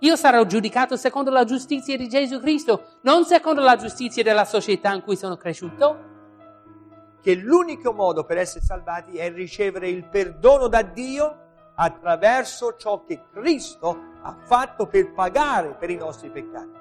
[0.00, 4.92] Io sarò giudicato secondo la giustizia di Gesù Cristo, non secondo la giustizia della società
[4.92, 6.06] in cui sono cresciuto.
[7.20, 13.22] Che l'unico modo per essere salvati è ricevere il perdono da Dio attraverso ciò che
[13.32, 16.76] Cristo ha fatto per pagare per i nostri peccati.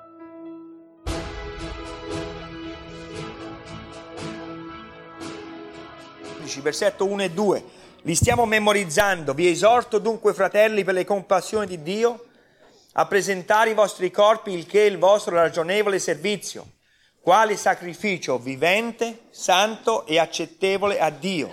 [6.61, 7.63] Versetto 1 e 2.
[8.03, 9.33] Li stiamo memorizzando.
[9.33, 12.26] Vi esorto dunque, fratelli, per le compassioni di Dio,
[12.99, 16.77] a presentare i vostri corpi, il che è il vostro ragionevole servizio,
[17.21, 21.51] quale sacrificio vivente, santo e accettevole a Dio.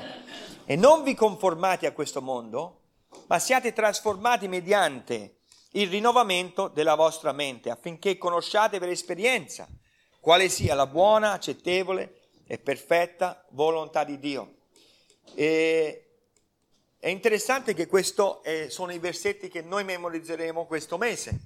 [0.64, 2.80] E non vi conformate a questo mondo,
[3.26, 5.40] ma siate trasformati mediante
[5.72, 9.68] il rinnovamento della vostra mente, affinché conosciate per esperienza
[10.20, 14.54] quale sia la buona, accettevole e perfetta volontà di Dio.
[15.34, 16.03] E
[17.04, 21.38] è interessante che questi eh, sono i versetti che noi memorizzeremo questo mese.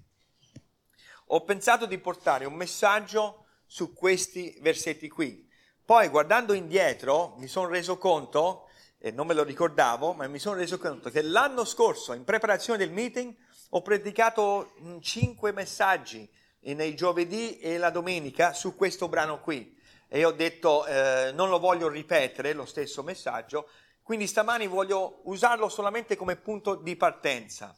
[1.31, 5.51] Ho pensato di portare un messaggio su questi versetti qui.
[5.85, 10.55] Poi guardando indietro mi sono reso conto e non me lo ricordavo, ma mi sono
[10.55, 13.35] reso conto che l'anno scorso, in preparazione del meeting,
[13.71, 19.77] ho predicato mm, cinque messaggi nei giovedì e la domenica su questo brano qui.
[20.07, 23.69] E ho detto, eh, non lo voglio ripetere, lo stesso messaggio,
[24.09, 27.77] quindi stamani voglio usarlo solamente come punto di partenza.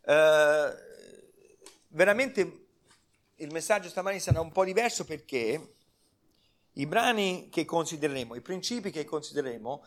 [0.00, 0.74] Eh,
[1.88, 2.66] veramente
[3.34, 5.74] il messaggio stamani sarà un po' diverso perché
[6.74, 9.84] i brani che considereremo, i principi che considereremo,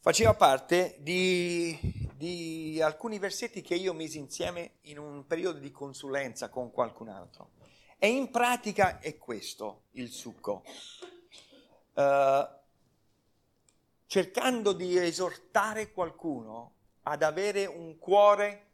[0.00, 1.78] faceva parte di,
[2.14, 7.50] di, alcuni versetti che io misi insieme in un periodo di consulenza con qualcun altro.
[7.98, 10.64] E in pratica è questo il succo.
[11.92, 12.62] Uh,
[14.14, 18.66] cercando di esortare qualcuno ad avere un cuore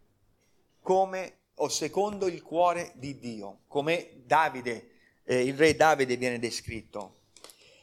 [0.83, 4.91] come o secondo il cuore di Dio, come Davide,
[5.25, 7.21] eh, il re Davide viene descritto.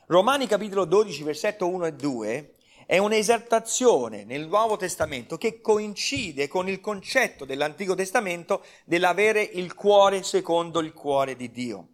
[0.05, 2.53] Romani capitolo 12, versetto 1 e 2
[2.85, 10.21] è un'esaltazione nel Nuovo Testamento che coincide con il concetto dell'Antico Testamento dell'avere il cuore
[10.21, 11.87] secondo il cuore di Dio.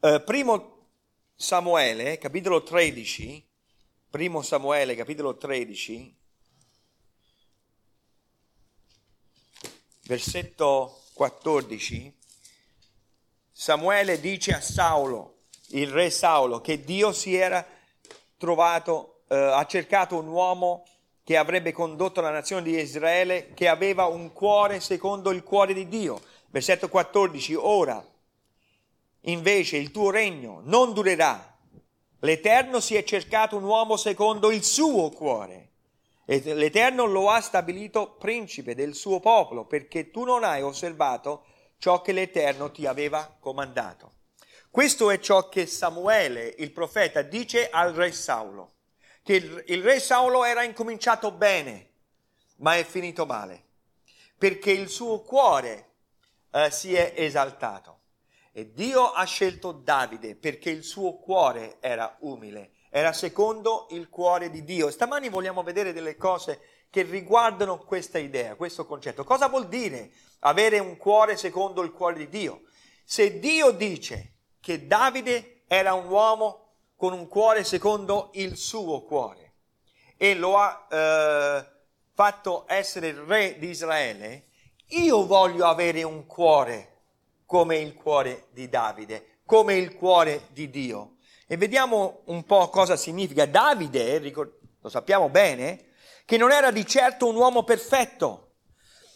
[0.00, 0.86] Eh, primo
[1.36, 3.50] Samuele, capitolo 13,
[4.12, 6.16] primo Samuele, capitolo 13,
[10.02, 12.18] versetto 14,
[13.50, 17.66] Samuele dice a Saulo, il re Saulo, che Dio si era
[18.36, 20.84] trovato eh, ha cercato un uomo
[21.24, 25.88] che avrebbe condotto la nazione di Israele, che aveva un cuore secondo il cuore di
[25.88, 26.20] Dio.
[26.50, 28.06] Versetto 14, ora
[29.20, 31.51] invece il tuo regno non durerà.
[32.24, 35.70] L'Eterno si è cercato un uomo secondo il suo cuore.
[36.24, 41.44] E L'Eterno lo ha stabilito principe del suo popolo, perché tu non hai osservato
[41.78, 44.12] ciò che l'Eterno ti aveva comandato.
[44.70, 48.72] Questo è ciò che Samuele, il profeta, dice al re Saulo
[49.22, 51.90] che il, il re Saulo era incominciato bene,
[52.56, 53.62] ma è finito male,
[54.36, 55.90] perché il suo cuore
[56.50, 58.00] eh, si è esaltato.
[58.54, 64.50] E Dio ha scelto Davide perché il suo cuore era umile, era secondo il cuore
[64.50, 64.90] di Dio.
[64.90, 69.24] Stamani vogliamo vedere delle cose che riguardano questa idea, questo concetto.
[69.24, 72.64] Cosa vuol dire avere un cuore secondo il cuore di Dio?
[73.04, 79.54] Se Dio dice che Davide era un uomo con un cuore secondo il suo cuore
[80.18, 81.66] e lo ha eh,
[82.12, 84.48] fatto essere re di Israele,
[84.88, 86.91] io voglio avere un cuore
[87.52, 91.16] come il cuore di Davide, come il cuore di Dio.
[91.46, 93.44] E vediamo un po' cosa significa.
[93.44, 95.90] Davide, lo sappiamo bene,
[96.24, 98.54] che non era di certo un uomo perfetto,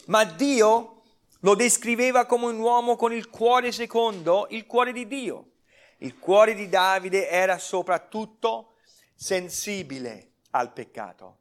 [0.08, 1.00] ma Dio
[1.40, 5.52] lo descriveva come un uomo con il cuore secondo il cuore di Dio.
[6.00, 8.74] Il cuore di Davide era soprattutto
[9.14, 11.38] sensibile al peccato.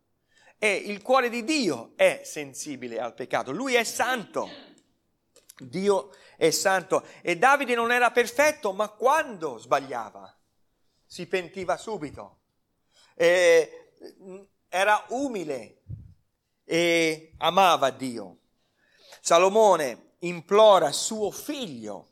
[0.58, 3.52] E il cuore di Dio è sensibile al peccato.
[3.52, 4.48] Lui è santo.
[5.58, 7.06] Dio è santo.
[7.22, 10.36] E Davide non era perfetto, ma quando sbagliava
[11.06, 12.40] si pentiva subito.
[13.16, 13.92] E
[14.68, 15.82] era umile
[16.64, 18.40] e amava Dio.
[19.22, 22.12] Salomone implora suo figlio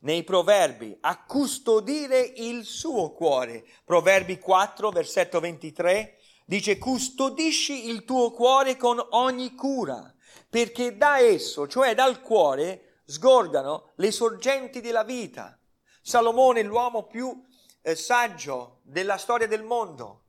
[0.00, 3.64] nei proverbi a custodire il suo cuore.
[3.84, 10.14] Proverbi 4, versetto 23, dice custodisci il tuo cuore con ogni cura,
[10.48, 15.58] perché da esso, cioè dal cuore, sgorgano le sorgenti della vita.
[16.02, 17.42] Salomone, l'uomo più
[17.80, 20.24] eh, saggio della storia del mondo,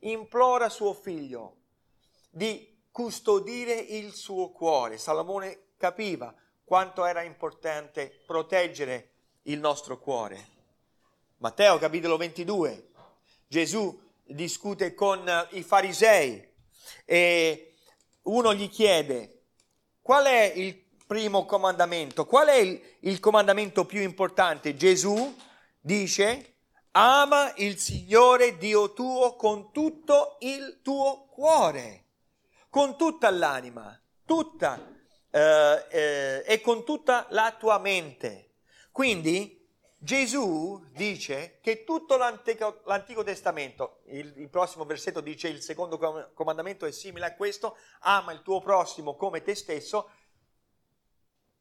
[0.00, 1.56] implora suo figlio
[2.28, 4.98] di custodire il suo cuore.
[4.98, 6.34] Salomone capiva
[6.64, 9.12] quanto era importante proteggere
[9.44, 10.56] il nostro cuore.
[11.38, 12.90] Matteo capitolo 22,
[13.46, 16.46] Gesù discute con i farisei
[17.06, 17.76] e
[18.24, 19.44] uno gli chiede
[20.02, 24.76] qual è il primo comandamento, qual è il, il comandamento più importante?
[24.76, 25.34] Gesù
[25.80, 26.56] dice
[26.92, 32.04] ama il Signore Dio tuo con tutto il tuo cuore,
[32.68, 34.78] con tutta l'anima, tutta
[35.30, 38.56] eh, eh, e con tutta la tua mente.
[38.92, 39.58] Quindi
[40.00, 46.86] Gesù dice che tutto l'Antico, l'Antico Testamento, il, il, prossimo versetto dice il secondo comandamento
[46.86, 50.10] è simile a questo, ama il tuo prossimo come te stesso,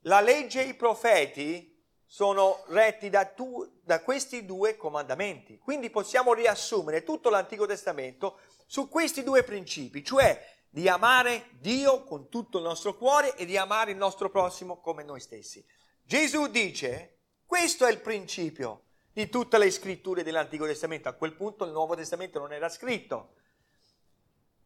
[0.07, 1.75] la legge e i profeti
[2.05, 5.59] sono retti da, tu, da questi due comandamenti.
[5.59, 12.29] Quindi possiamo riassumere tutto l'Antico Testamento su questi due principi, cioè di amare Dio con
[12.29, 15.63] tutto il nostro cuore e di amare il nostro prossimo come noi stessi.
[16.03, 21.09] Gesù dice, questo è il principio di tutte le scritture dell'Antico Testamento.
[21.09, 23.33] A quel punto il Nuovo Testamento non era scritto.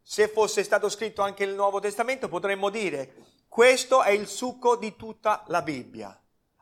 [0.03, 3.13] Se fosse stato scritto anche il Nuovo Testamento potremmo dire,
[3.51, 6.17] questo è il succo di tutta la Bibbia.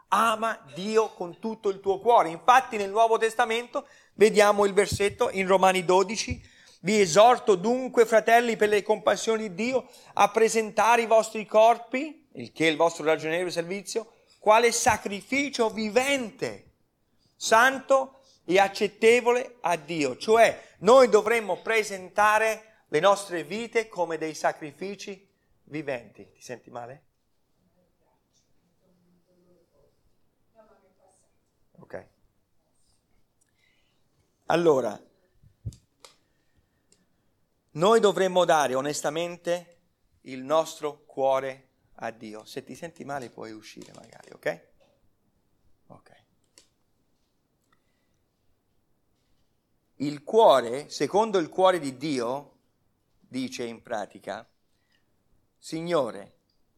[0.07, 2.29] Ama Dio con tutto il tuo cuore.
[2.29, 6.41] Infatti nel Nuovo Testamento vediamo il versetto in Romani 12,
[6.81, 12.51] vi esorto dunque, fratelli, per le compassioni di Dio, a presentare i vostri corpi, il
[12.51, 16.71] che è il vostro ragionevole servizio, quale sacrificio vivente,
[17.35, 20.17] santo e accettevole a Dio.
[20.17, 25.28] Cioè, noi dovremmo presentare le nostre vite come dei sacrifici
[25.69, 26.29] viventi.
[26.31, 27.03] Ti senti male?
[31.79, 32.07] Ok.
[34.47, 34.99] Allora,
[37.71, 39.77] noi dovremmo dare onestamente
[40.21, 42.43] il nostro cuore a Dio.
[42.45, 44.67] Se ti senti male puoi uscire magari, ok?
[45.87, 46.23] Ok.
[50.01, 52.57] Il cuore, secondo il cuore di Dio,
[53.19, 54.47] dice in pratica,
[55.61, 56.35] Signore,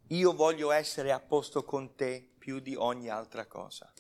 [0.08, 3.94] io voglio essere a posto con te più di ogni altra cosa.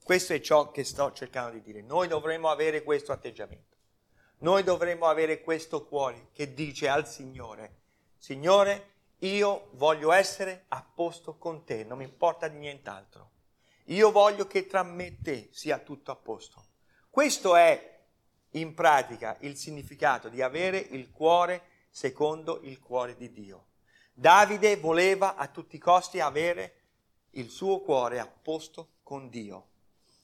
[0.00, 1.82] Questo è ciò che sto cercando di dire.
[1.82, 3.76] Noi dovremmo avere questo atteggiamento.
[4.38, 7.80] Noi dovremmo avere questo cuore che dice al Signore,
[8.16, 13.30] Signore, io voglio essere a posto con te, non mi importa di nient'altro.
[13.86, 16.64] Io voglio che tra me e te sia tutto a posto.
[17.10, 18.04] Questo è
[18.50, 23.64] in pratica il significato di avere il cuore secondo il cuore di Dio.
[24.18, 26.72] Davide voleva a tutti i costi avere
[27.32, 29.66] il suo cuore a posto con Dio.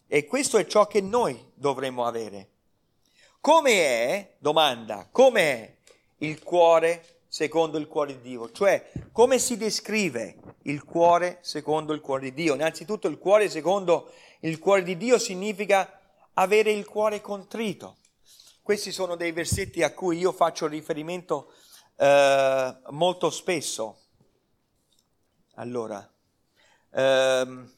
[0.07, 2.49] E questo è ciò che noi dovremmo avere.
[3.39, 5.77] Come è, domanda, come è
[6.25, 8.51] il cuore secondo il cuore di Dio?
[8.51, 12.55] Cioè, come si descrive il cuore secondo il cuore di Dio?
[12.55, 14.11] Innanzitutto il cuore secondo
[14.41, 16.01] il cuore di Dio significa
[16.33, 17.99] avere il cuore contrito.
[18.63, 21.53] Questi sono dei versetti a cui io faccio riferimento
[21.97, 23.99] eh, molto spesso.
[25.55, 26.11] Allora,
[26.91, 27.73] ehm,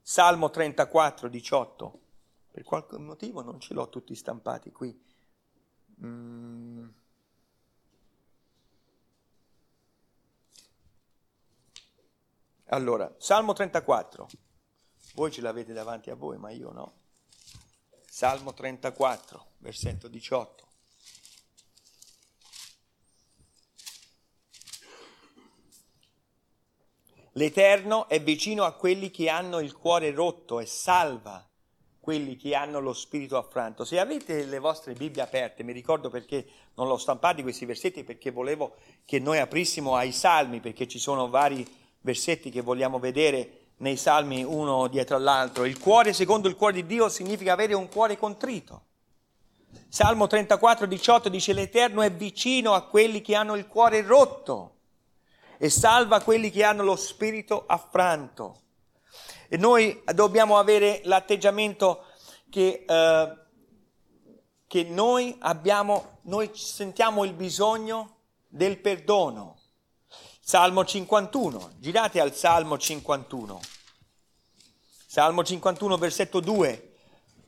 [0.00, 2.00] Salmo 34, 18.
[2.50, 5.00] Per qualche motivo non ce l'ho tutti stampati qui.
[6.04, 6.88] Mm.
[12.66, 14.28] Allora, Salmo 34.
[15.14, 17.00] Voi ce l'avete davanti a voi, ma io no.
[18.06, 20.71] Salmo 34, versetto 18.
[27.36, 31.46] L'Eterno è vicino a quelli che hanno il cuore rotto e salva
[31.98, 33.84] quelli che hanno lo spirito affranto.
[33.84, 38.30] Se avete le vostre Bibbie aperte, mi ricordo perché non l'ho stampati questi versetti, perché
[38.30, 38.74] volevo
[39.04, 41.64] che noi aprissimo ai salmi, perché ci sono vari
[42.00, 45.64] versetti che vogliamo vedere nei salmi uno dietro all'altro.
[45.64, 48.86] Il cuore secondo il cuore di Dio significa avere un cuore contrito.
[49.88, 54.71] Salmo 34, 18 dice l'Eterno è vicino a quelli che hanno il cuore rotto
[55.62, 58.62] e salva quelli che hanno lo spirito affranto.
[59.48, 62.06] E noi dobbiamo avere l'atteggiamento
[62.50, 63.36] che, eh,
[64.66, 68.16] che noi abbiamo, noi sentiamo il bisogno
[68.48, 69.60] del perdono.
[70.40, 73.60] Salmo 51, girate al Salmo 51.
[75.06, 76.94] Salmo 51, versetto 2.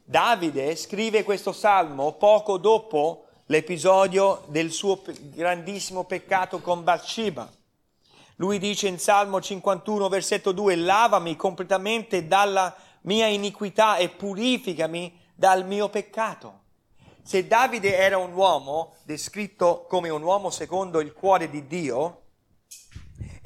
[0.04, 7.62] Davide scrive questo salmo poco dopo l'episodio del suo grandissimo peccato con Bathsheba.
[8.36, 15.66] Lui dice in Salmo 51, versetto 2, lavami completamente dalla mia iniquità e purificami dal
[15.66, 16.62] mio peccato.
[17.22, 22.24] Se Davide era un uomo descritto come un uomo secondo il cuore di Dio,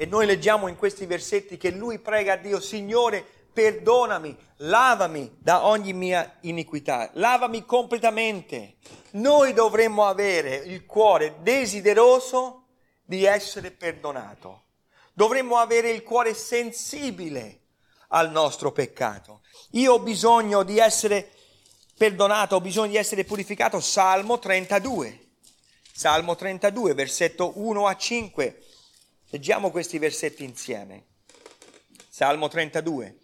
[0.01, 5.67] E noi leggiamo in questi versetti che lui prega a Dio, Signore, perdonami, lavami da
[5.67, 8.77] ogni mia iniquità, lavami completamente.
[9.13, 12.67] Noi dovremmo avere il cuore desideroso
[13.03, 14.67] di essere perdonato.
[15.19, 17.63] Dovremmo avere il cuore sensibile
[18.11, 19.41] al nostro peccato.
[19.71, 21.33] Io ho bisogno di essere
[21.97, 23.81] perdonato, ho bisogno di essere purificato.
[23.81, 25.31] Salmo 32.
[25.93, 28.63] Salmo 32, versetto 1 a 5.
[29.31, 31.07] Leggiamo questi versetti insieme.
[32.09, 33.19] Salmo 32.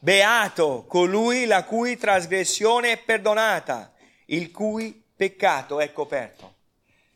[0.00, 3.94] Beato colui la cui trasgressione è perdonata,
[4.24, 6.54] il cui peccato è coperto.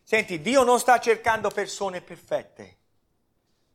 [0.04, 2.78] Senti, Dio non sta cercando persone perfette.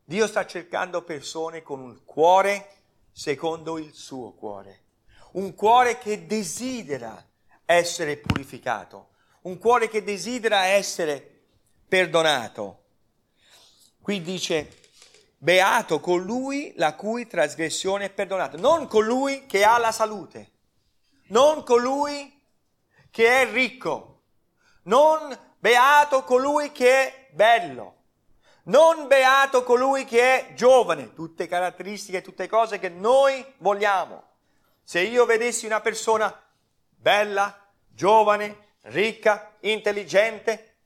[0.08, 2.74] Dio sta cercando persone con un cuore
[3.12, 4.84] secondo il suo cuore.
[5.32, 7.28] Un cuore che desidera
[7.66, 9.10] essere purificato.
[9.42, 11.48] Un cuore che desidera essere
[11.88, 12.84] perdonato.
[14.00, 14.82] Qui dice,
[15.40, 20.52] beato colui la cui trasgressione è perdonata, non colui che ha la salute,
[21.30, 22.32] non colui
[23.10, 24.22] che è ricco,
[24.84, 28.04] non beato colui che è bello,
[28.66, 34.24] non beato colui che è giovane, tutte caratteristiche, tutte cose che noi vogliamo.
[34.84, 36.34] Se io vedessi una persona
[36.90, 40.78] bella, giovane, ricca, intelligente,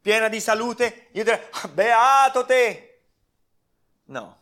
[0.00, 3.02] piena di salute, io direi, ah, beato te.
[4.06, 4.38] No.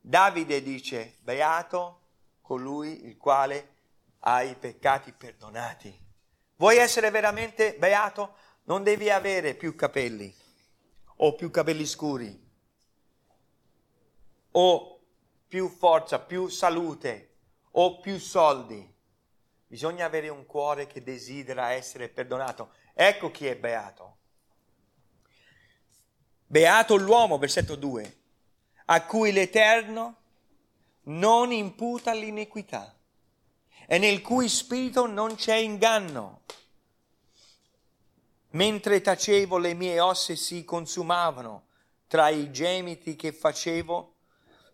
[0.00, 2.00] Davide dice, beato
[2.40, 3.74] colui il quale
[4.20, 6.04] ha i peccati perdonati.
[6.56, 8.36] Vuoi essere veramente beato?
[8.64, 10.44] Non devi avere più capelli
[11.16, 12.44] o più capelli scuri
[14.58, 15.00] o
[15.46, 17.34] più forza, più salute
[17.72, 18.94] o più soldi.
[19.66, 22.72] Bisogna avere un cuore che desidera essere perdonato.
[22.94, 24.16] Ecco chi è beato.
[26.46, 28.16] Beato l'uomo, versetto 2,
[28.86, 30.16] a cui l'Eterno
[31.02, 32.96] non imputa l'iniquità
[33.86, 36.42] e nel cui spirito non c'è inganno.
[38.56, 41.66] Mentre tacevo le mie ossa si consumavano
[42.06, 44.14] tra i gemiti che facevo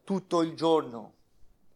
[0.04, 1.14] tutto il giorno.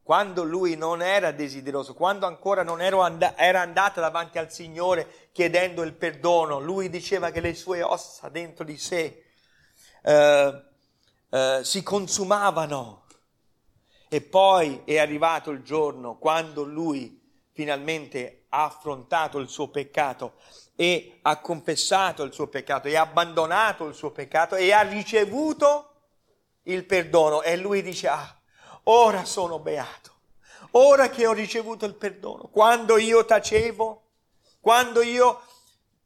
[0.05, 5.83] Quando lui non era desideroso, quando ancora non and- era andato davanti al Signore chiedendo
[5.83, 9.25] il perdono, lui diceva che le sue ossa dentro di sé
[10.03, 10.63] eh,
[11.29, 13.07] eh, si consumavano.
[14.09, 17.21] E poi è arrivato il giorno quando lui
[17.51, 20.35] finalmente ha affrontato il suo peccato
[20.77, 25.95] e ha confessato il suo peccato e ha abbandonato il suo peccato e ha ricevuto
[26.65, 28.39] il perdono e lui dice ah
[28.85, 30.13] ora sono beato
[30.73, 34.03] ora che ho ricevuto il perdono quando io tacevo
[34.61, 35.41] quando io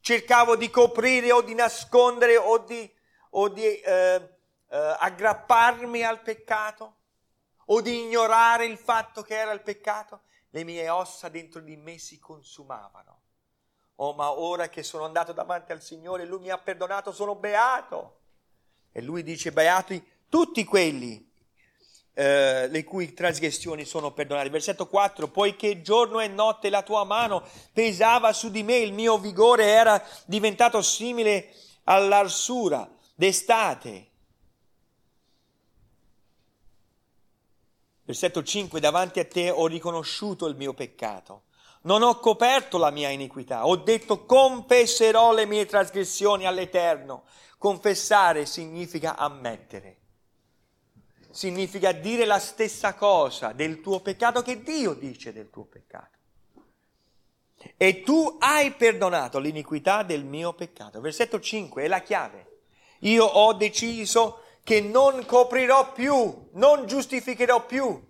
[0.00, 2.90] cercavo di coprire o di nascondere o di
[3.30, 6.96] o di eh, eh, aggrapparmi al peccato
[7.66, 11.98] o di ignorare il fatto che era il peccato, le mie ossa dentro di me
[11.98, 13.19] si consumavano.
[14.02, 18.20] Oh, ma ora che sono andato davanti al Signore, Lui mi ha perdonato, sono beato.
[18.92, 21.30] E Lui dice, beati tutti quelli
[22.14, 24.48] eh, le cui trasgressioni sono perdonate.
[24.48, 29.18] Versetto 4, poiché giorno e notte la tua mano pesava su di me, il mio
[29.18, 31.52] vigore era diventato simile
[31.84, 34.08] all'arsura d'estate.
[38.04, 41.42] Versetto 5, davanti a te ho riconosciuto il mio peccato,
[41.82, 47.24] non ho coperto la mia iniquità, ho detto confesserò le mie trasgressioni all'Eterno.
[47.56, 49.98] Confessare significa ammettere,
[51.30, 56.18] significa dire la stessa cosa del tuo peccato che Dio dice del tuo peccato.
[57.76, 61.00] E tu hai perdonato l'iniquità del mio peccato.
[61.00, 62.62] Versetto 5 è la chiave.
[63.00, 68.02] Io ho deciso che non coprirò più, non giustificherò più,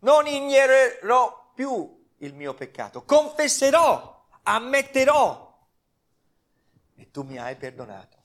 [0.00, 3.04] non ignorerò più il mio peccato.
[3.04, 5.46] Confesserò, ammetterò.
[6.96, 8.16] E tu mi hai perdonato.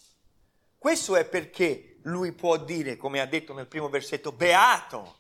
[0.84, 5.20] Questo è perché lui può dire, come ha detto nel primo versetto, beato.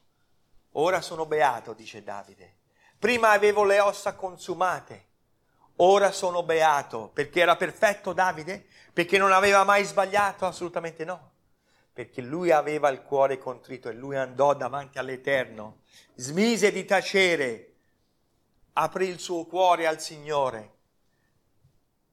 [0.72, 2.58] Ora sono beato, dice Davide.
[3.00, 5.08] Prima avevo le ossa consumate,
[5.77, 7.10] ora sono beato.
[7.13, 8.65] Perché era perfetto Davide?
[8.92, 10.46] Perché non aveva mai sbagliato?
[10.46, 11.32] Assolutamente no.
[11.94, 15.84] Perché lui aveva il cuore contrito e lui andò davanti all'Eterno,
[16.15, 17.73] smise di tacere,
[18.74, 20.72] aprì il suo cuore al Signore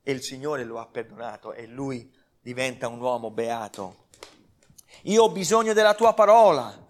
[0.02, 4.08] e il Signore lo ha perdonato e lui diventa un uomo beato.
[5.04, 6.86] Io ho bisogno della tua parola,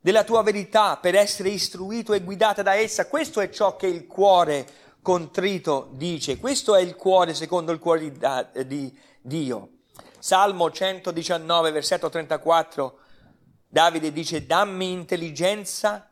[0.00, 3.08] della tua verità per essere istruito e guidato da essa.
[3.08, 4.66] Questo è ciò che il cuore
[5.02, 6.38] contrito dice.
[6.38, 9.70] Questo è il cuore secondo il cuore di, di Dio.
[10.18, 12.98] Salmo 119, versetto 34,
[13.68, 16.07] Davide dice, dammi intelligenza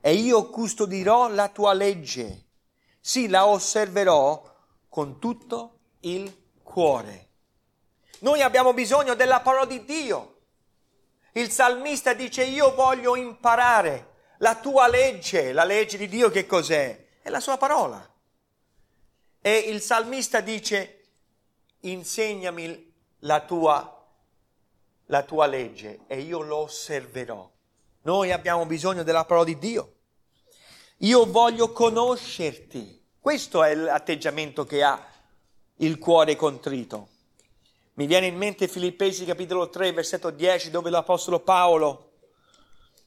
[0.00, 2.46] e io custodirò la tua legge.
[3.00, 4.42] Sì, la osserverò
[4.88, 7.28] con tutto il cuore.
[8.20, 10.36] Noi abbiamo bisogno della parola di Dio.
[11.32, 17.06] Il salmista dice io voglio imparare la tua legge, la legge di Dio che cos'è?
[17.22, 18.06] È la sua parola.
[19.40, 20.96] E il salmista dice
[21.80, 24.06] insegnami la tua,
[25.06, 27.50] la tua legge e io lo osserverò.
[28.02, 29.94] Noi abbiamo bisogno della parola di Dio.
[30.98, 32.98] Io voglio conoscerti.
[33.18, 35.02] Questo è l'atteggiamento che ha
[35.76, 37.08] il cuore contrito.
[37.94, 42.12] Mi viene in mente Filippesi capitolo 3, versetto 10, dove l'Apostolo Paolo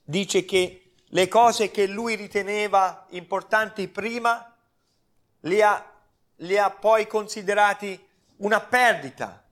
[0.03, 4.55] dice che le cose che lui riteneva importanti prima
[5.41, 5.91] le ha,
[6.35, 8.00] le ha poi considerati
[8.38, 9.42] una perdita,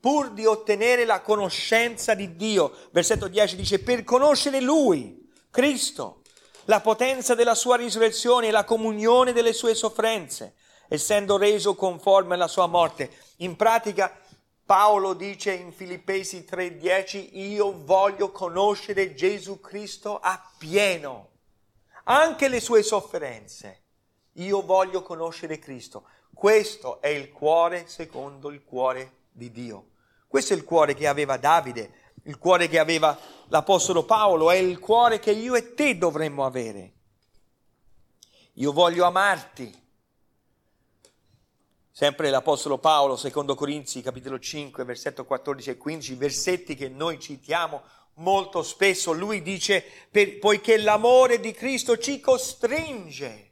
[0.00, 2.74] pur di ottenere la conoscenza di Dio.
[2.90, 6.22] Versetto 10 dice, per conoscere Lui, Cristo,
[6.64, 10.54] la potenza della sua risurrezione e la comunione delle sue sofferenze,
[10.88, 13.10] essendo reso conforme alla sua morte.
[13.38, 14.18] In pratica
[14.64, 21.30] Paolo dice in Filippesi 3:10, io voglio conoscere Gesù Cristo appieno,
[22.04, 23.82] anche le sue sofferenze.
[24.34, 26.04] Io voglio conoscere Cristo.
[26.32, 29.89] Questo è il cuore secondo il cuore di Dio.
[30.30, 33.18] Questo è il cuore che aveva Davide, il cuore che aveva
[33.48, 36.92] l'Apostolo Paolo, è il cuore che io e te dovremmo avere.
[38.52, 39.76] Io voglio amarti
[41.90, 47.82] Sempre l'Apostolo Paolo, secondo Corinzi, capitolo 5, versetto 14 e 15, versetti che noi citiamo
[48.14, 49.12] molto spesso.
[49.12, 53.50] Lui dice, per, poiché l'amore di Cristo ci costringe,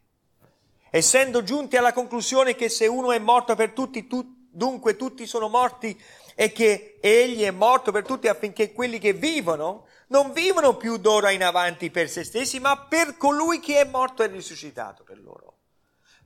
[0.89, 5.49] essendo giunti alla conclusione che se uno è morto per tutti, tu, dunque tutti sono
[5.49, 6.01] morti
[6.41, 11.33] e che egli è morto per tutti affinché quelli che vivono non vivono più d'ora
[11.33, 15.57] in avanti per se stessi, ma per colui che è morto e risuscitato per loro.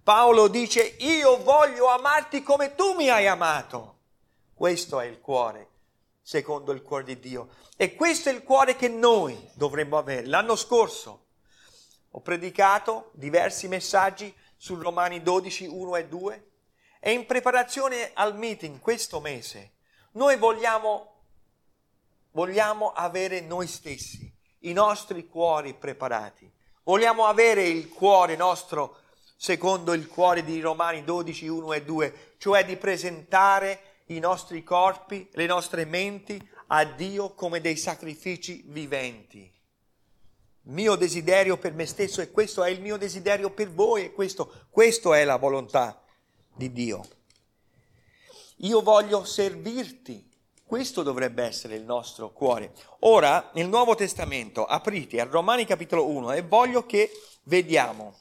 [0.02, 4.00] Paolo dice, io voglio amarti come tu mi hai amato.
[4.52, 5.68] Questo è il cuore,
[6.20, 7.48] secondo il cuore di Dio.
[7.78, 10.26] E questo è il cuore che noi dovremmo avere.
[10.26, 11.24] L'anno scorso
[12.10, 16.46] ho predicato diversi messaggi su Romani 12, 1 e 2
[17.00, 19.70] e in preparazione al meeting questo mese
[20.12, 21.14] noi vogliamo,
[22.32, 26.50] vogliamo avere noi stessi, i nostri cuori preparati.
[26.84, 28.98] Vogliamo avere il cuore nostro
[29.36, 35.28] secondo il cuore di Romani 12, 1 e 2, cioè di presentare i nostri corpi,
[35.32, 39.50] le nostre menti a Dio come dei sacrifici viventi.
[40.66, 44.66] Mio desiderio per me stesso e questo è il mio desiderio per voi e questo,
[44.70, 46.00] questo è la volontà
[46.54, 47.04] di Dio.
[48.62, 50.30] Io voglio servirti.
[50.64, 52.72] Questo dovrebbe essere il nostro cuore.
[53.00, 57.10] Ora, nel Nuovo Testamento, aprite a Romani capitolo 1 e voglio che
[57.44, 58.16] vediamo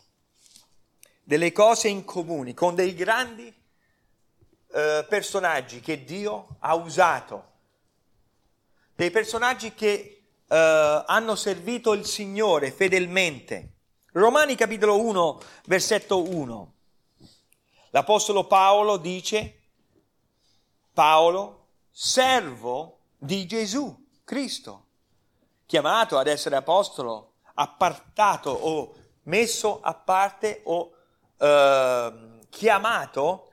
[1.23, 3.53] delle cose in comune con dei grandi
[4.73, 7.49] eh, personaggi che Dio ha usato,
[8.95, 13.73] dei personaggi che eh, hanno servito il Signore fedelmente.
[14.13, 16.73] Romani capitolo 1, versetto 1.
[17.91, 19.60] L'Apostolo Paolo dice,
[20.93, 24.85] Paolo, servo di Gesù Cristo,
[25.65, 30.93] chiamato ad essere apostolo, appartato o messo a parte o
[31.37, 33.51] eh, chiamato,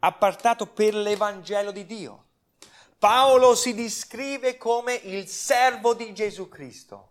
[0.00, 2.24] appartato per l'Evangelo di Dio.
[2.98, 7.10] Paolo si descrive come il servo di Gesù Cristo.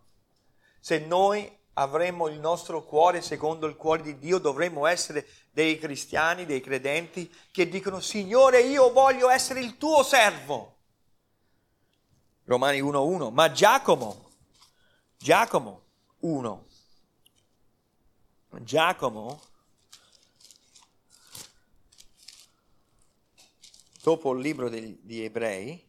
[0.80, 5.26] Se noi avremmo il nostro cuore secondo il cuore di Dio, dovremmo essere
[5.58, 10.76] dei cristiani, dei credenti che dicono Signore, io voglio essere il tuo servo.
[12.44, 14.30] Romani 1.1, ma Giacomo,
[15.16, 15.82] Giacomo
[16.20, 16.66] 1,
[18.60, 19.42] Giacomo,
[24.00, 25.84] dopo il libro degli, di Ebrei,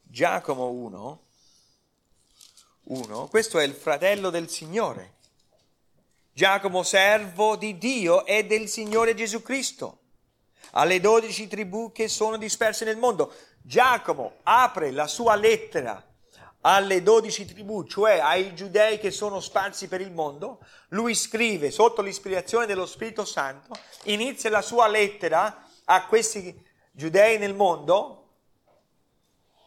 [0.00, 1.22] Giacomo 1,
[2.84, 5.16] 1, questo è il fratello del Signore.
[6.38, 10.02] Giacomo, servo di Dio e del Signore Gesù Cristo,
[10.70, 13.34] alle dodici tribù che sono disperse nel mondo.
[13.60, 16.00] Giacomo apre la sua lettera
[16.60, 22.02] alle dodici tribù, cioè ai giudei che sono sparsi per il mondo, lui scrive sotto
[22.02, 26.56] l'ispirazione dello Spirito Santo, inizia la sua lettera a questi
[26.92, 28.28] giudei nel mondo,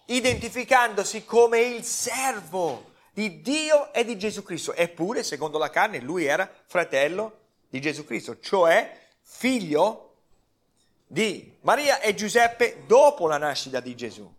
[0.06, 4.74] identificandosi come il servo di Dio e di Gesù Cristo.
[4.74, 10.16] Eppure, secondo la carne, lui era fratello di Gesù Cristo, cioè figlio
[11.08, 14.34] di Maria e Giuseppe dopo la nascita di Gesù.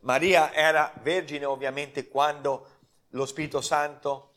[0.00, 2.68] Maria era vergine ovviamente quando
[3.10, 4.30] lo Spirito Santo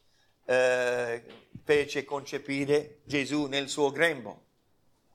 [0.45, 1.23] eh,
[1.63, 4.47] fece concepire Gesù nel suo grembo.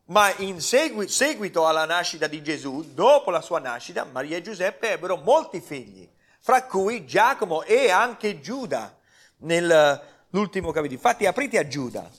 [0.07, 4.93] Ma in segui, seguito alla nascita di Gesù, dopo la sua nascita, Maria e Giuseppe
[4.93, 6.09] ebbero molti figli,
[6.45, 8.95] fra cui Giacomo e anche Giuda,
[9.39, 10.93] nell'ultimo capitolo.
[10.93, 12.11] Infatti aprite a Giuda.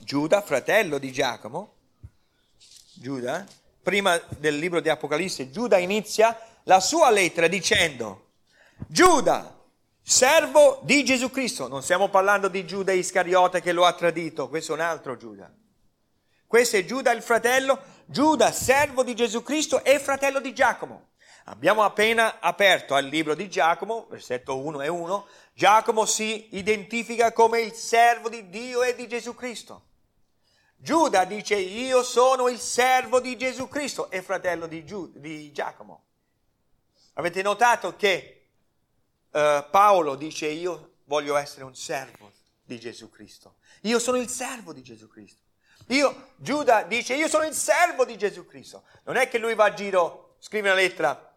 [0.00, 1.76] Giuda, fratello di Giacomo,
[2.92, 3.46] Giuda,
[3.82, 8.32] prima del libro di Apocalisse, Giuda inizia la sua lettera dicendo,
[8.86, 9.58] Giuda,
[10.02, 11.68] servo di Gesù Cristo.
[11.68, 15.50] Non stiamo parlando di Giuda Iscariote che lo ha tradito, questo è un altro Giuda.
[16.46, 21.11] Questo è Giuda il fratello, Giuda servo di Gesù Cristo e fratello di Giacomo.
[21.44, 27.60] Abbiamo appena aperto al libro di Giacomo, versetto 1 e 1, Giacomo si identifica come
[27.60, 29.90] il servo di Dio e di Gesù Cristo.
[30.76, 36.04] Giuda dice io sono il servo di Gesù Cristo e fratello di, Giu- di Giacomo.
[37.14, 38.46] Avete notato che
[39.30, 42.32] uh, Paolo dice io voglio essere un servo
[42.64, 43.56] di Gesù Cristo.
[43.82, 45.40] Io sono il servo di Gesù Cristo.
[45.88, 48.84] Io, Giuda dice io sono il servo di Gesù Cristo.
[49.04, 51.31] Non è che lui va a giro, scrive una lettera,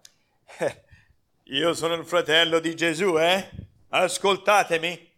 [1.44, 3.50] io sono il fratello di Gesù, eh?
[3.90, 5.14] Ascoltatemi.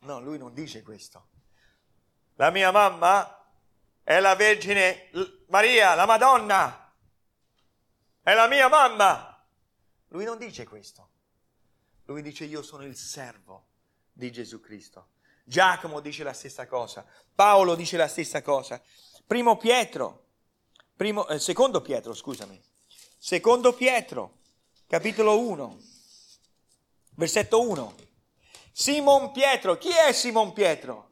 [0.00, 1.28] No, lui non dice questo.
[2.36, 3.46] La mia mamma
[4.02, 5.10] è la Vergine
[5.46, 6.92] Maria, la Madonna.
[8.22, 9.44] È la mia mamma.
[10.08, 11.10] Lui non dice questo.
[12.06, 13.68] Lui dice io sono il servo
[14.12, 15.10] di Gesù Cristo.
[15.44, 17.06] Giacomo dice la stessa cosa.
[17.34, 18.80] Paolo dice la stessa cosa.
[19.26, 20.26] Primo Pietro,
[20.96, 22.60] primo, eh, secondo Pietro, scusami.
[23.24, 24.38] Secondo Pietro,
[24.88, 25.78] capitolo 1,
[27.10, 27.94] versetto 1.
[28.72, 31.10] Simon Pietro, chi è Simon Pietro?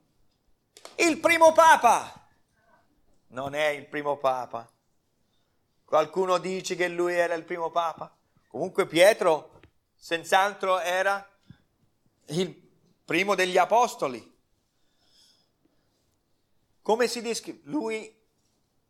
[0.96, 2.28] Il primo papa.
[3.28, 4.68] Non è il primo papa.
[5.84, 8.12] Qualcuno dice che lui era il primo papa.
[8.48, 9.60] Comunque Pietro
[9.94, 11.24] senz'altro era
[12.30, 12.52] il
[13.04, 14.36] primo degli apostoli.
[16.82, 17.60] Come si descrive?
[17.66, 18.19] Lui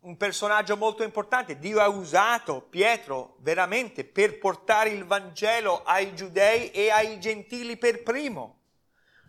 [0.01, 1.59] un personaggio molto importante.
[1.59, 8.01] Dio ha usato Pietro veramente per portare il Vangelo ai giudei e ai gentili per
[8.01, 8.59] primo.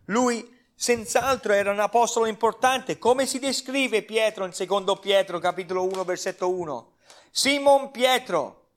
[0.06, 2.98] Lui senz'altro era un apostolo importante.
[2.98, 6.92] Come si descrive Pietro in secondo Pietro capitolo 1 versetto 1?
[7.30, 8.68] Simon Pietro,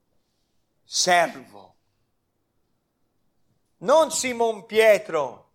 [0.84, 1.76] servo.
[3.78, 5.52] Non Simon Pietro,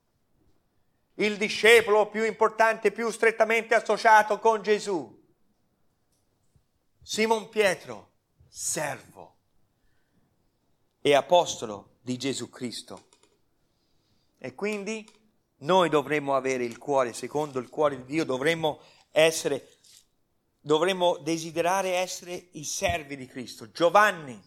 [1.15, 5.20] il discepolo più importante, più strettamente associato con Gesù.
[7.13, 8.13] Simon Pietro,
[8.49, 9.35] servo
[11.01, 13.09] e apostolo di Gesù Cristo.
[14.39, 15.05] E quindi
[15.63, 18.79] noi dovremmo avere il cuore, secondo il cuore di Dio, dovremmo
[19.11, 19.79] essere,
[20.61, 23.73] dovremmo desiderare essere i servi di Cristo.
[23.73, 24.41] Giovanni,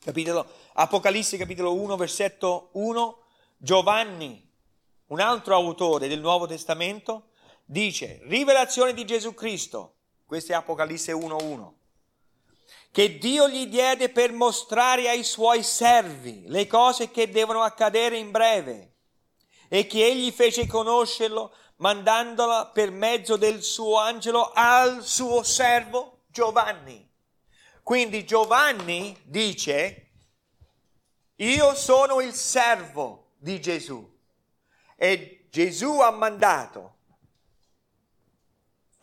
[0.00, 3.22] capitolo, Apocalisse capitolo 1, versetto 1,
[3.56, 4.52] Giovanni,
[5.06, 7.30] un altro autore del Nuovo Testamento,
[7.64, 9.93] dice, rivelazione di Gesù Cristo,
[10.34, 11.72] questo è Apocalisse 1.1,
[12.90, 18.32] che Dio gli diede per mostrare ai suoi servi le cose che devono accadere in
[18.32, 18.96] breve
[19.68, 27.08] e che egli fece conoscerlo mandandola per mezzo del suo angelo al suo servo Giovanni.
[27.84, 30.10] Quindi Giovanni dice,
[31.36, 34.04] io sono il servo di Gesù
[34.96, 36.93] e Gesù ha mandato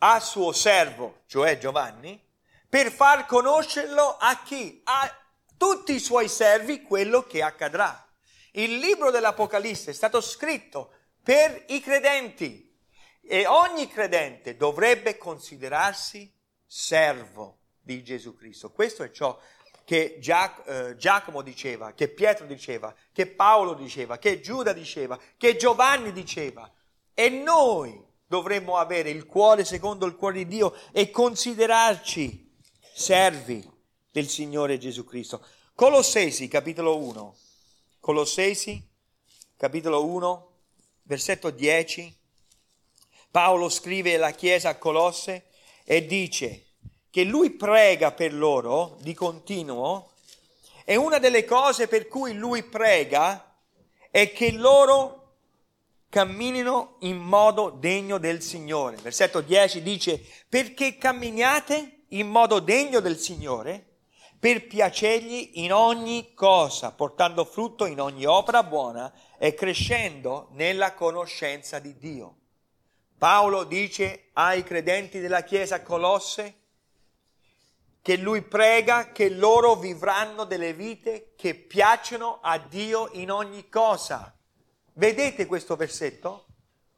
[0.04, 2.20] a suo servo, cioè Giovanni,
[2.68, 4.80] per far conoscerlo a chi?
[4.84, 5.16] A
[5.56, 8.04] tutti i suoi servi quello che accadrà.
[8.52, 12.76] Il libro dell'Apocalisse è stato scritto per i credenti
[13.24, 16.32] e ogni credente dovrebbe considerarsi
[16.66, 18.72] servo di Gesù Cristo.
[18.72, 19.38] Questo è ciò
[19.84, 25.54] che Giac- eh, Giacomo diceva, che Pietro diceva, che Paolo diceva, che Giuda diceva, che
[25.56, 26.68] Giovanni diceva.
[27.14, 32.50] E noi dovremmo avere il cuore secondo il cuore di Dio e considerarci
[32.94, 33.70] servi
[34.10, 35.44] del Signore Gesù Cristo.
[35.74, 37.36] Colossesi capitolo 1.
[38.00, 38.82] Colossesi,
[39.54, 40.50] capitolo 1,
[41.02, 42.16] versetto 10,
[43.30, 45.48] Paolo scrive alla chiesa a Colosse
[45.84, 46.68] e dice
[47.10, 50.12] che lui prega per loro di continuo
[50.86, 53.54] e una delle cose per cui lui prega
[54.10, 55.21] è che loro
[56.12, 58.98] camminino in modo degno del Signore.
[58.98, 63.82] Versetto 10 dice perché camminiate in modo degno del Signore
[64.38, 71.78] per piacergli in ogni cosa, portando frutto in ogni opera buona e crescendo nella conoscenza
[71.78, 72.36] di Dio.
[73.16, 76.56] Paolo dice ai credenti della Chiesa Colosse,
[78.02, 84.36] che lui prega che loro vivranno delle vite che piacciono a Dio in ogni cosa.
[84.94, 86.46] Vedete questo versetto?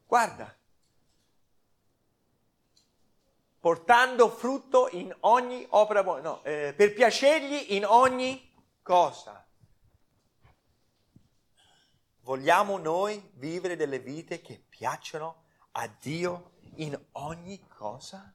[0.06, 0.54] Guarda.
[3.60, 8.52] Portando frutto in ogni opera buona, no, eh, per piacergli in ogni
[8.82, 9.46] cosa.
[12.20, 18.34] Vogliamo noi vivere delle vite che piacciono a Dio in ogni cosa?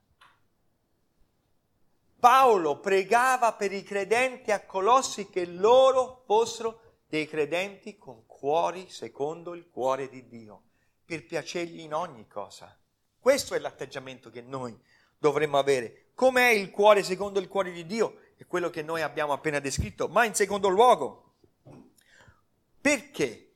[2.19, 9.53] Paolo pregava per i credenti a Colossi che loro fossero dei credenti con cuori secondo
[9.53, 10.61] il cuore di Dio,
[11.03, 12.73] per piacergli in ogni cosa.
[13.19, 14.79] Questo è l'atteggiamento che noi
[15.17, 16.11] dovremmo avere.
[16.13, 18.21] Com'è il cuore secondo il cuore di Dio?
[18.37, 21.33] È quello che noi abbiamo appena descritto, ma in secondo luogo,
[22.79, 23.55] perché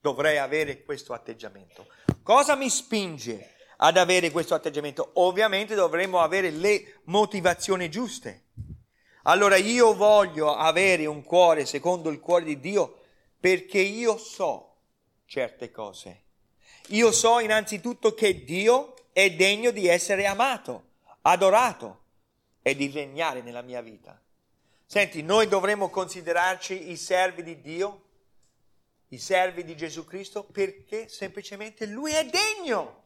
[0.00, 1.86] dovrei avere questo atteggiamento?
[2.24, 5.12] Cosa mi spinge ad avere questo atteggiamento?
[5.14, 8.46] Ovviamente dovremmo avere le motivazioni giuste.
[9.22, 12.95] Allora io voglio avere un cuore secondo il cuore di Dio
[13.38, 14.76] perché io so
[15.26, 16.22] certe cose.
[16.88, 20.90] Io so innanzitutto che Dio è degno di essere amato,
[21.22, 22.04] adorato
[22.62, 24.20] e di regnare nella mia vita.
[24.84, 28.04] Senti, noi dovremmo considerarci i servi di Dio,
[29.08, 33.04] i servi di Gesù Cristo, perché semplicemente Lui è degno.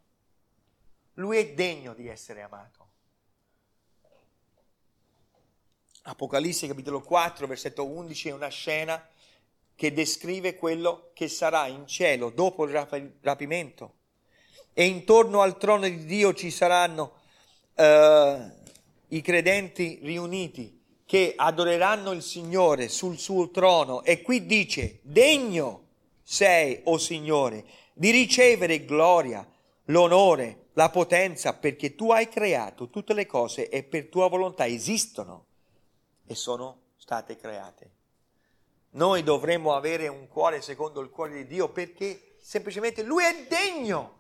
[1.14, 2.88] Lui è degno di essere amato.
[6.02, 9.08] Apocalisse capitolo 4, versetto 11 è una scena
[9.80, 12.86] che descrive quello che sarà in cielo dopo il
[13.22, 13.94] rapimento.
[14.74, 17.12] E intorno al trono di Dio ci saranno
[17.76, 17.84] uh,
[19.08, 24.04] i credenti riuniti che adoreranno il Signore sul suo trono.
[24.04, 25.86] E qui dice, degno
[26.22, 27.64] sei, o oh Signore,
[27.94, 29.50] di ricevere gloria,
[29.84, 35.46] l'onore, la potenza perché tu hai creato tutte le cose e per tua volontà esistono
[36.26, 37.99] e sono state create.
[38.92, 44.18] Noi dovremmo avere un cuore secondo il cuore di Dio perché semplicemente Lui è degno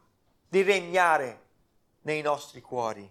[0.48, 1.46] di regnare
[2.02, 3.08] nei nostri cuori.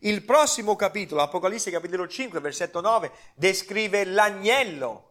[0.00, 5.10] Il prossimo capitolo, Apocalisse capitolo 5, versetto 9, descrive l'agnello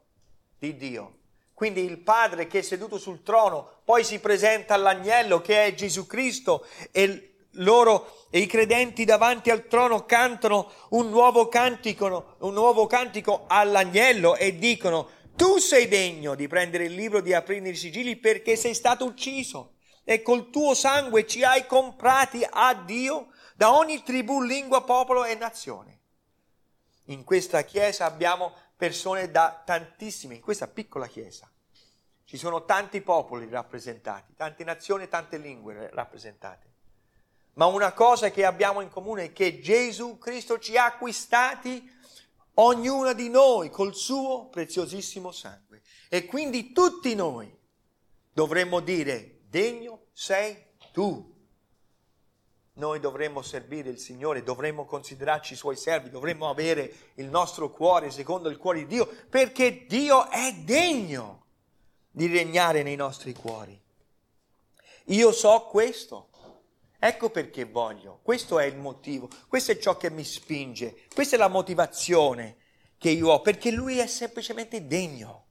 [0.57, 1.17] di Dio.
[1.53, 6.07] Quindi il Padre che è seduto sul trono, poi si presenta all'agnello che è Gesù
[6.07, 12.87] Cristo e loro e i credenti davanti al trono cantano un nuovo cantico, un nuovo
[12.87, 18.17] cantico all'agnello e dicono tu sei degno di prendere il libro, di aprire i sigilli
[18.17, 24.03] perché sei stato ucciso e col tuo sangue ci hai comprati a Dio da ogni
[24.03, 25.99] tribù, lingua, popolo e nazione.
[27.05, 31.49] In questa chiesa abbiamo persone da tantissime, in questa piccola chiesa.
[32.25, 36.67] Ci sono tanti popoli rappresentati, tante nazioni, tante lingue rappresentate.
[37.53, 41.97] Ma una cosa che abbiamo in comune è che Gesù Cristo ci ha acquistati,
[42.61, 45.81] ognuna di noi, col suo preziosissimo sangue.
[46.09, 47.53] E quindi tutti noi
[48.33, 50.57] dovremmo dire, degno sei
[50.91, 51.37] tu.
[52.73, 58.47] Noi dovremmo servire il Signore, dovremmo considerarci suoi servi, dovremmo avere il nostro cuore secondo
[58.49, 61.45] il cuore di Dio, perché Dio è degno
[62.09, 63.79] di regnare nei nostri cuori.
[65.05, 66.28] Io so questo
[67.01, 71.39] Ecco perché voglio, questo è il motivo, questo è ciò che mi spinge, questa è
[71.39, 72.57] la motivazione
[72.97, 75.45] che io ho, perché lui è semplicemente degno.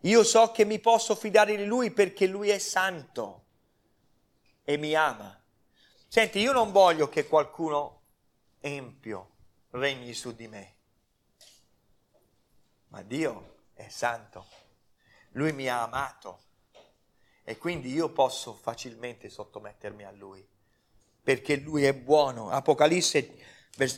[0.00, 3.44] Io so che mi posso fidare di lui perché lui è santo
[4.64, 5.40] e mi ama.
[6.08, 8.00] Senti, io non voglio che qualcuno
[8.58, 9.30] empio
[9.70, 10.74] regni su di me,
[12.88, 14.46] ma Dio è santo,
[15.32, 16.48] lui mi ha amato
[17.44, 20.46] e quindi io posso facilmente sottomettermi a Lui,
[21.22, 22.50] perché Lui è buono.
[22.50, 23.36] Apocalisse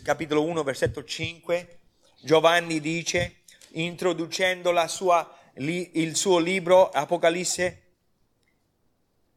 [0.03, 1.81] capitolo 1 versetto 5,
[2.23, 7.79] Giovanni dice, introducendo sua, il suo libro Apocalisse,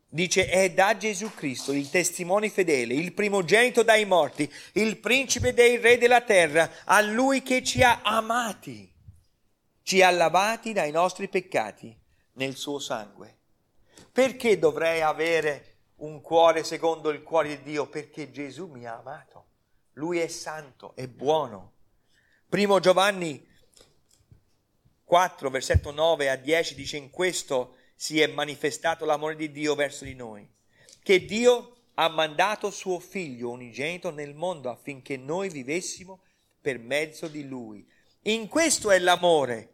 [0.07, 5.77] dice è da Gesù Cristo, il testimone fedele, il primogenito dai morti, il principe dei
[5.77, 8.91] re della terra, a lui che ci ha amati,
[9.83, 11.97] ci ha lavati dai nostri peccati
[12.33, 13.37] nel suo sangue.
[14.15, 17.89] Perché dovrei avere un cuore secondo il cuore di Dio?
[17.89, 19.47] Perché Gesù mi ha amato.
[19.95, 21.73] Lui è santo, è buono.
[22.47, 23.45] Primo Giovanni
[25.03, 30.05] 4, versetto 9 a 10 dice in questo si è manifestato l'amore di Dio verso
[30.05, 30.49] di noi,
[31.03, 36.21] che Dio ha mandato suo figlio unigenito nel mondo affinché noi vivessimo
[36.61, 37.85] per mezzo di lui.
[38.21, 39.73] In questo è l'amore,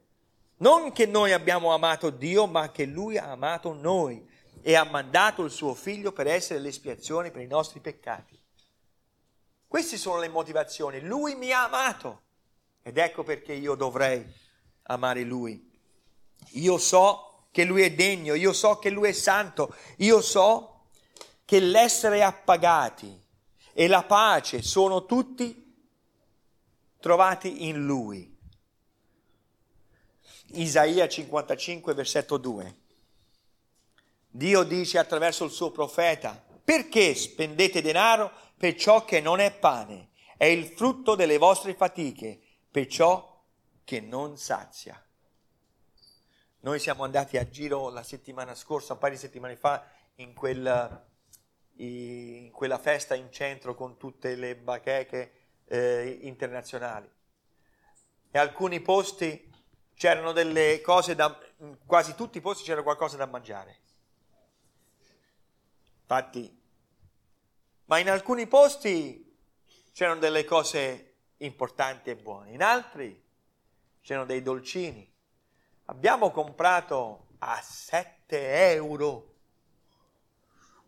[0.58, 4.30] non che noi abbiamo amato Dio, ma che lui ha amato noi
[4.62, 8.40] e ha mandato il suo figlio per essere l'espiazione per i nostri peccati.
[9.68, 11.00] Queste sono le motivazioni.
[11.02, 12.22] Lui mi ha amato
[12.84, 14.26] Ed ecco perché io dovrei
[14.84, 15.70] amare Lui.
[16.54, 20.86] Io so che Lui è degno, io so che Lui è santo, io so
[21.46, 23.20] che l'essere appagati
[23.74, 25.76] e la pace sono tutti
[27.00, 28.30] trovati in Lui.
[30.54, 32.81] Isaia 55, versetto 2.
[34.34, 40.12] Dio dice attraverso il suo profeta, perché spendete denaro per ciò che non è pane?
[40.38, 42.40] È il frutto delle vostre fatiche,
[42.72, 43.44] per ciò
[43.84, 45.04] che non sazia.
[46.62, 51.06] Noi siamo andati a giro la settimana scorsa, un paio di settimane fa, in, quel,
[51.78, 55.34] in quella festa in centro con tutte le bacheche
[55.66, 57.10] eh, internazionali.
[58.32, 59.52] E alcuni posti
[59.94, 61.38] c'erano delle cose da...
[61.58, 63.81] in quasi tutti i posti c'era qualcosa da mangiare.
[66.12, 66.62] Infatti,
[67.86, 69.34] ma in alcuni posti
[69.94, 73.24] c'erano delle cose importanti e buone, in altri
[74.02, 75.10] c'erano dei dolcini.
[75.86, 79.36] Abbiamo comprato a 7 euro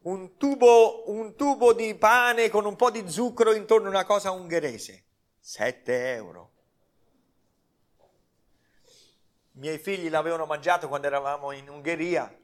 [0.01, 4.31] un tubo, un tubo di pane con un po' di zucchero intorno a una cosa
[4.31, 5.05] ungherese.
[5.39, 6.51] 7 euro.
[9.53, 12.42] I miei figli l'avevano mangiato quando eravamo in Ungheria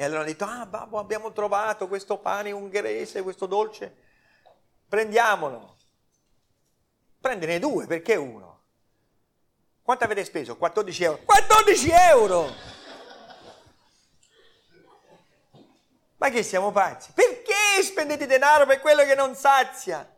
[0.00, 3.94] e allora hanno detto, ah babbo abbiamo trovato questo pane ungherese, questo dolce,
[4.88, 5.76] prendiamolo.
[7.20, 8.62] Prendene due, perché uno?
[9.82, 10.56] Quanto avete speso?
[10.56, 11.20] 14 euro.
[11.22, 12.50] 14 euro!
[16.16, 17.12] Ma che siamo pazzi?
[17.12, 20.10] Perché spendete denaro per quello che non sazia?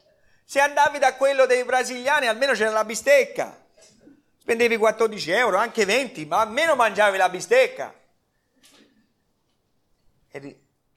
[0.45, 3.61] Se andavi da quello dei brasiliani almeno c'era la bistecca.
[4.39, 7.93] Spendevi 14 euro, anche 20, ma almeno mangiavi la bistecca.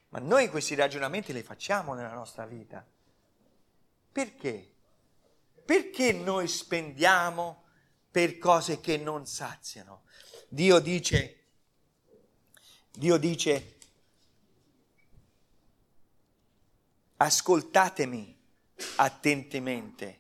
[0.09, 2.85] Ma noi questi ragionamenti li facciamo nella nostra vita.
[4.11, 4.73] Perché?
[5.65, 7.63] Perché noi spendiamo
[8.09, 10.03] per cose che non saziano?
[10.47, 11.43] Dio dice,
[12.91, 13.77] Dio dice,
[17.17, 18.37] ascoltatemi
[18.97, 20.19] attentamente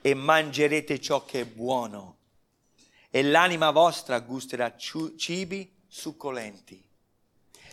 [0.00, 2.16] e mangerete ciò che è buono
[3.10, 6.89] e l'anima vostra gusterà cibi succolenti,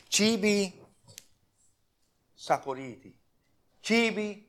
[0.07, 0.85] cibi
[2.33, 3.17] saporiti,
[3.79, 4.45] cibi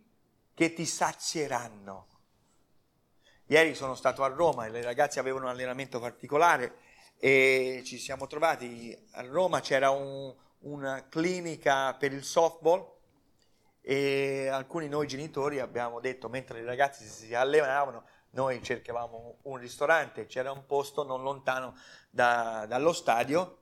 [0.54, 2.06] che ti sazieranno.
[3.46, 6.76] Ieri sono stato a Roma e le ragazze avevano un allenamento particolare
[7.18, 12.96] e ci siamo trovati a Roma, c'era un, una clinica per il softball
[13.80, 20.26] e alcuni noi genitori abbiamo detto mentre i ragazzi si allenavano noi cercavamo un ristorante,
[20.26, 21.74] c'era un posto non lontano
[22.10, 23.57] da, dallo stadio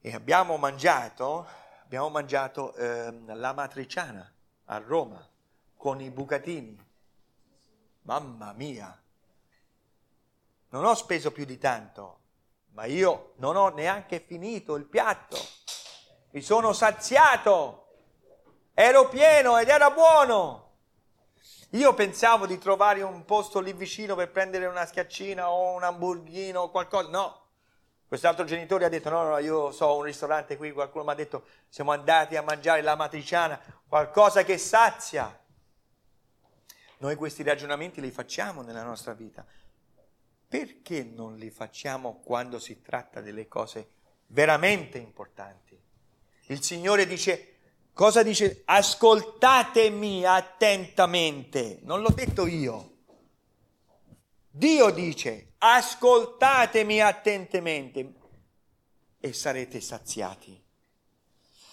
[0.00, 1.46] e abbiamo mangiato,
[1.82, 4.32] abbiamo mangiato eh, la matriciana
[4.66, 5.26] a Roma
[5.76, 6.88] con i bucatini.
[8.02, 8.98] Mamma mia!
[10.70, 12.18] Non ho speso più di tanto,
[12.72, 15.36] ma io non ho neanche finito il piatto.
[16.30, 17.88] Mi sono saziato
[18.72, 20.68] ero pieno ed era buono.
[21.70, 26.62] Io pensavo di trovare un posto lì vicino per prendere una schiaccina o un hamburghino
[26.62, 27.08] o qualcosa.
[27.10, 27.49] No.
[28.10, 30.72] Quest'altro genitore ha detto: No, no, io so un ristorante qui.
[30.72, 35.38] Qualcuno mi ha detto: Siamo andati a mangiare la matriciana, qualcosa che sazia.
[36.98, 39.46] Noi questi ragionamenti li facciamo nella nostra vita.
[40.48, 43.90] Perché non li facciamo quando si tratta delle cose
[44.26, 45.80] veramente importanti?
[46.46, 47.58] Il Signore dice:
[47.92, 48.62] Cosa dice?
[48.64, 51.78] Ascoltatemi attentamente.
[51.82, 52.96] Non l'ho detto io.
[54.50, 58.12] Dio dice, ascoltatemi attentamente
[59.20, 60.62] e sarete saziati.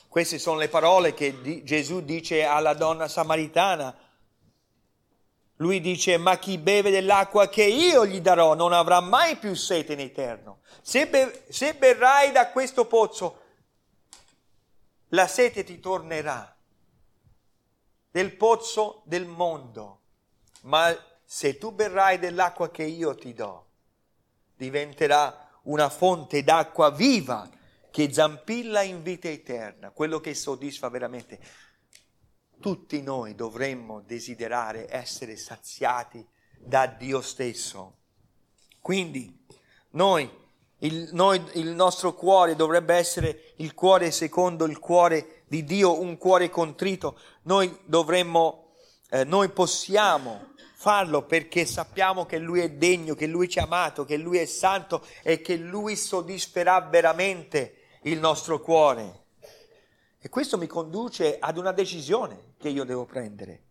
[0.09, 3.95] Queste sono le parole che di- Gesù dice alla donna samaritana.
[5.57, 9.93] Lui dice, ma chi beve dell'acqua che io gli darò non avrà mai più sete
[9.93, 10.59] in eterno.
[10.81, 13.41] Se, be- se berrai da questo pozzo,
[15.09, 16.55] la sete ti tornerà
[18.11, 20.01] del pozzo del mondo,
[20.61, 23.66] ma se tu berrai dell'acqua che io ti do,
[24.57, 27.49] diventerà una fonte d'acqua viva
[27.91, 31.39] che zampilla in vita eterna, quello che soddisfa veramente.
[32.59, 36.25] Tutti noi dovremmo desiderare essere saziati
[36.59, 37.97] da Dio stesso.
[38.81, 39.45] Quindi
[39.91, 40.29] noi
[40.81, 46.17] il, noi, il nostro cuore dovrebbe essere il cuore secondo il cuore di Dio, un
[46.17, 47.17] cuore contrito.
[47.43, 48.73] Noi dovremmo,
[49.09, 54.05] eh, noi possiamo farlo perché sappiamo che Lui è degno, che Lui ci ha amato,
[54.05, 59.23] che Lui è santo e che Lui soddisferà veramente il nostro cuore.
[60.19, 63.63] E questo mi conduce ad una decisione che io devo prendere.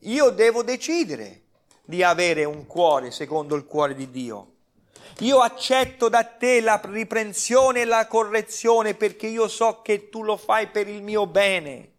[0.00, 1.42] Io devo decidere
[1.84, 4.52] di avere un cuore secondo il cuore di Dio.
[5.18, 10.38] Io accetto da te la riprensione e la correzione perché io so che tu lo
[10.38, 11.92] fai per il mio bene.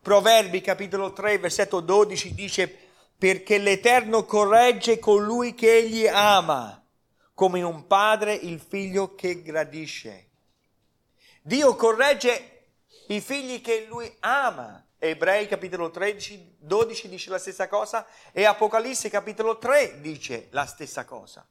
[0.00, 2.78] Proverbi capitolo 3 versetto 12 dice
[3.24, 6.86] perché l'Eterno corregge colui che egli ama,
[7.32, 10.28] come un padre il figlio che gradisce.
[11.40, 12.66] Dio corregge
[13.08, 14.88] i figli che lui ama.
[14.98, 21.06] Ebrei capitolo 13, 12 dice la stessa cosa e Apocalisse capitolo 3 dice la stessa
[21.06, 21.48] cosa.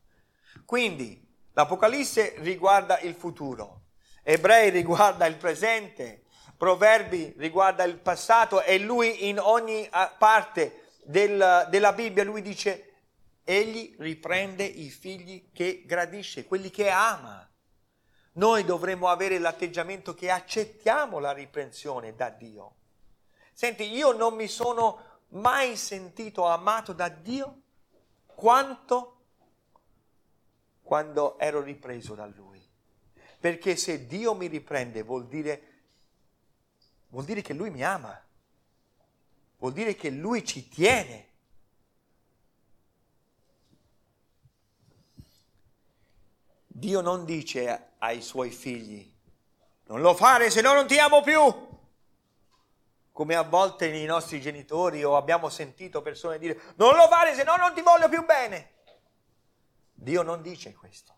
[0.65, 3.86] Quindi l'Apocalisse riguarda il futuro,
[4.21, 11.93] Ebrei riguarda il presente, Proverbi riguarda il passato e lui in ogni parte del, della
[11.93, 12.93] Bibbia lui dice
[13.43, 17.47] egli riprende i figli che gradisce, quelli che ama.
[18.33, 22.75] Noi dovremmo avere l'atteggiamento che accettiamo la riprensione da Dio.
[23.53, 27.61] Senti, io non mi sono mai sentito amato da Dio
[28.25, 29.13] quanto
[30.83, 32.61] quando ero ripreso da Lui.
[33.39, 35.67] Perché se Dio mi riprende vuol dire,
[37.07, 38.21] vuol dire che Lui mi ama,
[39.64, 41.30] vuol dire che Lui ci tiene.
[46.68, 49.09] Dio non dice ai suoi figli,
[49.86, 51.72] non lo fare se no non ti amo più.
[53.14, 57.43] Come a volte i nostri genitori o abbiamo sentito persone dire, non lo fare se
[57.43, 58.72] no non ti voglio più bene.
[59.93, 61.16] Dio non dice questo.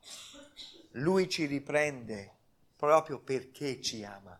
[0.91, 2.35] Lui ci riprende
[2.75, 4.39] proprio perché ci ama.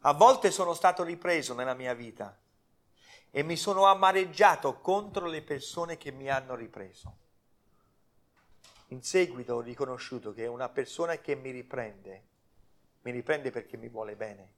[0.00, 2.39] A volte sono stato ripreso nella mia vita
[3.30, 7.16] e mi sono amareggiato contro le persone che mi hanno ripreso.
[8.88, 12.24] In seguito ho riconosciuto che una persona che mi riprende,
[13.02, 14.52] mi riprende perché mi vuole bene.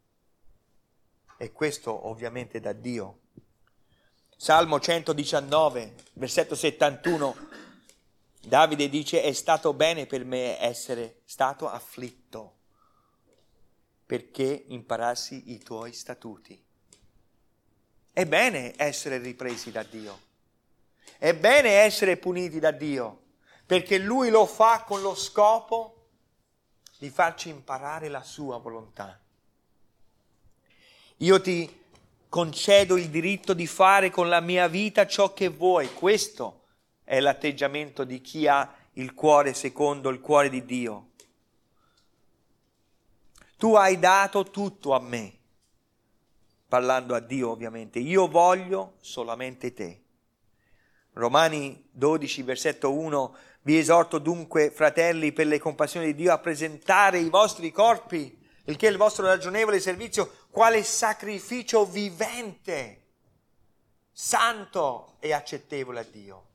[1.37, 3.19] E questo ovviamente da Dio.
[4.37, 7.71] Salmo 119, versetto 71
[8.45, 12.57] Davide dice è stato bene per me essere stato afflitto
[14.05, 16.61] perché imparassi i tuoi statuti.
[18.13, 20.21] È bene essere ripresi da Dio.
[21.19, 23.21] È bene essere puniti da Dio
[23.65, 26.09] perché Lui lo fa con lo scopo
[26.99, 29.19] di farci imparare la sua volontà.
[31.19, 31.81] Io ti
[32.29, 35.93] concedo il diritto di fare con la mia vita ciò che vuoi.
[35.95, 36.65] Questo
[37.05, 41.11] è l'atteggiamento di chi ha il cuore secondo il cuore di Dio.
[43.57, 45.39] Tu hai dato tutto a me,
[46.73, 50.01] parlando a Dio ovviamente, io voglio solamente te.
[51.13, 57.19] Romani 12, versetto 1, vi esorto dunque, fratelli, per le compassioni di Dio, a presentare
[57.19, 63.03] i vostri corpi, il che è il vostro ragionevole servizio, quale sacrificio vivente,
[64.11, 66.47] santo e accettevole a Dio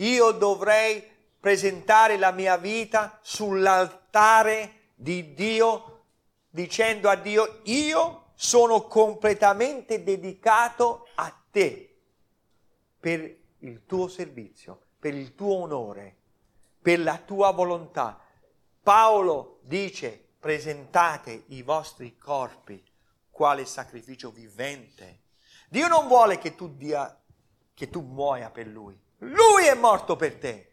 [0.00, 1.02] io dovrei
[1.38, 6.04] presentare la mia vita sull'altare di Dio
[6.48, 11.94] dicendo a Dio io sono completamente dedicato a te
[12.98, 16.16] per il tuo servizio, per il tuo onore,
[16.80, 18.18] per la tua volontà.
[18.82, 22.82] Paolo dice presentate i vostri corpi
[23.28, 25.24] quale sacrificio vivente.
[25.68, 27.22] Dio non vuole che tu, dia,
[27.74, 28.98] che tu muoia per lui.
[29.18, 30.72] Lui è morto per te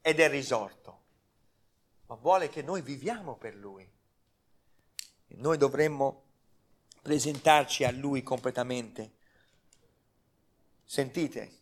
[0.00, 1.02] ed è risorto,
[2.06, 3.82] ma vuole che noi viviamo per Lui.
[5.26, 6.23] E noi dovremmo
[7.04, 9.10] presentarci a Lui completamente.
[10.86, 11.58] Sentite,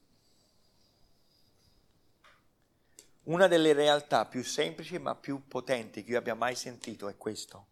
[3.24, 7.66] una delle realtà più semplici ma più potenti che io abbia mai sentito è questo.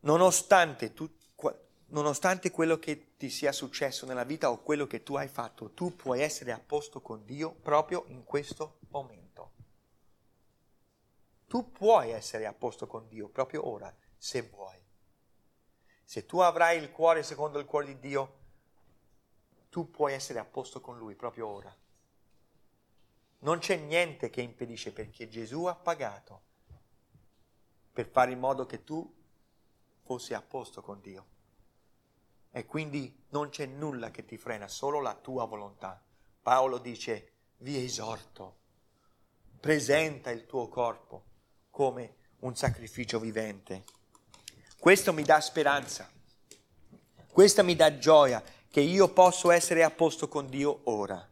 [0.00, 1.12] Nonostante tu,
[1.86, 5.96] nonostante quello che ti sia successo nella vita o quello che tu hai fatto, tu
[5.96, 9.50] puoi essere a posto con Dio proprio in questo momento.
[11.48, 14.77] Tu puoi essere a posto con Dio proprio ora, se vuoi.
[16.08, 18.36] Se tu avrai il cuore secondo il cuore di Dio,
[19.68, 21.76] tu puoi essere a posto con Lui proprio ora.
[23.40, 26.40] Non c'è niente che impedisce perché Gesù ha pagato
[27.92, 29.14] per fare in modo che tu
[30.00, 31.26] fossi a posto con Dio.
[32.52, 36.02] E quindi non c'è nulla che ti frena, solo la tua volontà.
[36.40, 38.60] Paolo dice, vi esorto,
[39.60, 41.24] presenta il tuo corpo
[41.68, 43.96] come un sacrificio vivente.
[44.78, 46.10] Questo mi dà speranza,
[47.30, 51.26] questo mi dà gioia che io posso essere a posto con Dio ora.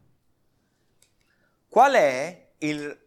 [1.69, 2.99] Qual è il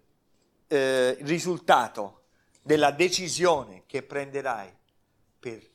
[0.68, 2.22] eh, risultato
[2.62, 4.72] della decisione che prenderai
[5.38, 5.68] per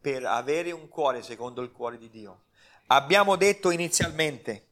[0.00, 2.44] per avere un cuore secondo il cuore di Dio.
[2.86, 4.68] Abbiamo detto inizialmente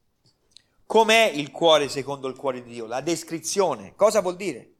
[0.88, 2.86] Com'è il cuore secondo il cuore di Dio?
[2.86, 3.92] La descrizione.
[3.94, 4.70] Cosa vuol dire?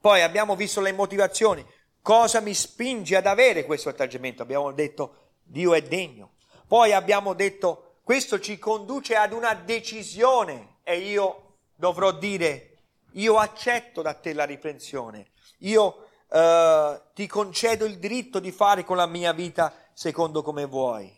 [0.00, 1.66] Poi abbiamo visto le motivazioni.
[2.08, 4.40] Cosa mi spinge ad avere questo atteggiamento?
[4.40, 6.36] Abbiamo detto Dio è degno.
[6.66, 12.78] Poi abbiamo detto questo ci conduce ad una decisione e io dovrò dire
[13.12, 15.32] io accetto da te la riprensione.
[15.58, 21.14] Io eh, ti concedo il diritto di fare con la mia vita secondo come vuoi.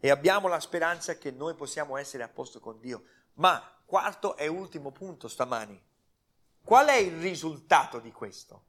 [0.00, 3.04] E abbiamo la speranza che noi possiamo essere a posto con Dio.
[3.34, 5.80] Ma quarto e ultimo punto stamani.
[6.64, 8.64] Qual è il risultato di questo?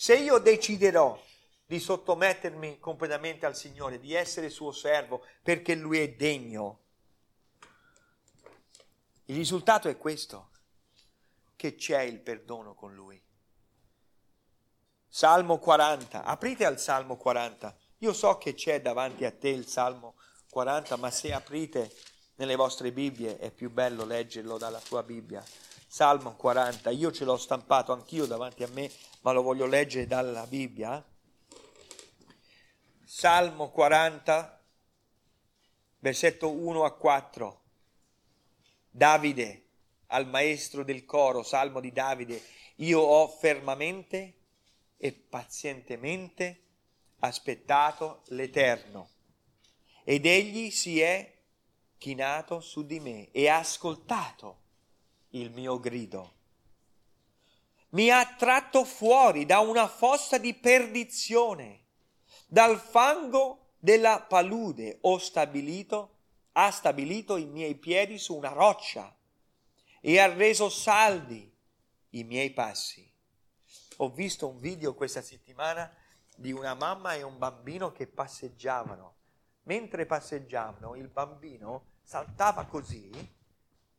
[0.00, 1.22] Se io deciderò
[1.66, 6.78] di sottomettermi completamente al Signore, di essere suo servo perché Lui è degno,
[9.26, 10.52] il risultato è questo,
[11.54, 13.22] che c'è il perdono con Lui.
[15.06, 17.76] Salmo 40, aprite al Salmo 40.
[17.98, 20.14] Io so che c'è davanti a te il Salmo
[20.48, 21.94] 40, ma se aprite
[22.36, 25.44] nelle vostre Bibbie è più bello leggerlo dalla tua Bibbia.
[25.86, 28.90] Salmo 40, io ce l'ho stampato anch'io davanti a me,
[29.20, 31.04] ma lo voglio leggere dalla Bibbia.
[33.04, 34.62] Salmo 40,
[35.98, 37.60] versetto 1 a 4.
[38.90, 39.64] Davide
[40.06, 42.42] al maestro del coro, Salmo di Davide,
[42.76, 44.34] io ho fermamente
[44.96, 46.62] e pazientemente
[47.20, 49.10] aspettato l'Eterno
[50.04, 51.38] ed egli si è
[51.98, 54.58] chinato su di me e ha ascoltato
[55.30, 56.38] il mio grido.
[57.90, 61.86] Mi ha tratto fuori da una fossa di perdizione,
[62.46, 66.16] dal fango della palude ho stabilito,
[66.52, 69.14] ha stabilito i miei piedi su una roccia
[70.00, 71.52] e ha reso saldi
[72.10, 73.10] i miei passi
[74.02, 75.90] ho visto un video questa settimana
[76.34, 79.16] di una mamma e un bambino che passeggiavano.
[79.64, 83.10] Mentre passeggiavano, il bambino saltava così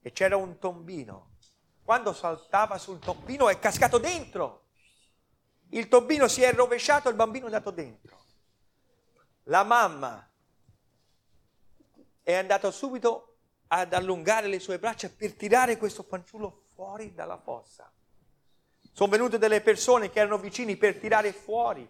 [0.01, 1.30] e c'era un tombino.
[1.83, 4.67] Quando saltava sul tombino è cascato dentro.
[5.69, 8.19] Il tombino si è rovesciato, il bambino è andato dentro.
[9.43, 10.29] La mamma
[12.21, 17.91] è andata subito ad allungare le sue braccia per tirare questo fanciullo fuori dalla fossa.
[18.93, 21.89] Sono venute delle persone che erano vicini per tirare fuori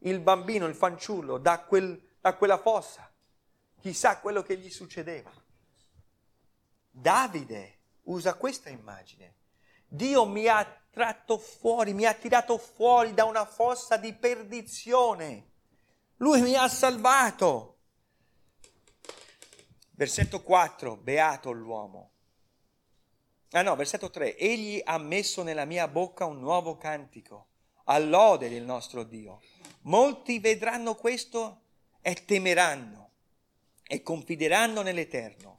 [0.00, 3.10] il bambino, il fanciullo, da, quel, da quella fossa.
[3.80, 5.30] Chissà quello che gli succedeva.
[6.90, 7.73] Davide
[8.04, 9.34] usa questa immagine.
[9.86, 15.50] Dio mi ha tratto fuori, mi ha tirato fuori da una fossa di perdizione.
[16.16, 17.78] Lui mi ha salvato.
[19.90, 22.14] Versetto 4, beato l'uomo
[23.56, 24.36] Ah no, versetto 3.
[24.36, 27.46] Egli ha messo nella mia bocca un nuovo cantico,
[27.84, 29.40] all'ode del nostro Dio.
[29.82, 31.60] Molti vedranno questo
[32.00, 33.10] e temeranno
[33.86, 35.56] e confideranno nell'Eterno.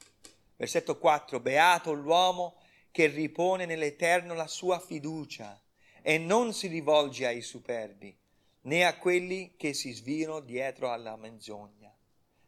[0.56, 1.40] Versetto 4.
[1.40, 2.58] Beato l'uomo
[2.92, 5.60] che ripone nell'Eterno la sua fiducia
[6.02, 8.18] e non si rivolge ai superbi,
[8.62, 11.94] né a quelli che si sviano dietro alla menzogna.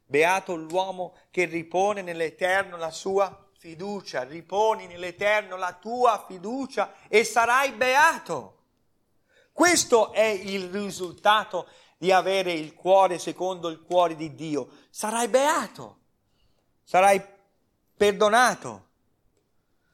[0.05, 7.71] Beato l'uomo che ripone nell'Eterno la sua fiducia riponi nell'Eterno la tua fiducia e sarai
[7.73, 8.53] beato.
[9.51, 14.69] Questo è il risultato di avere il cuore secondo il cuore di Dio.
[14.91, 15.97] Sarai beato,
[16.83, 17.19] sarai
[17.97, 18.85] perdonato,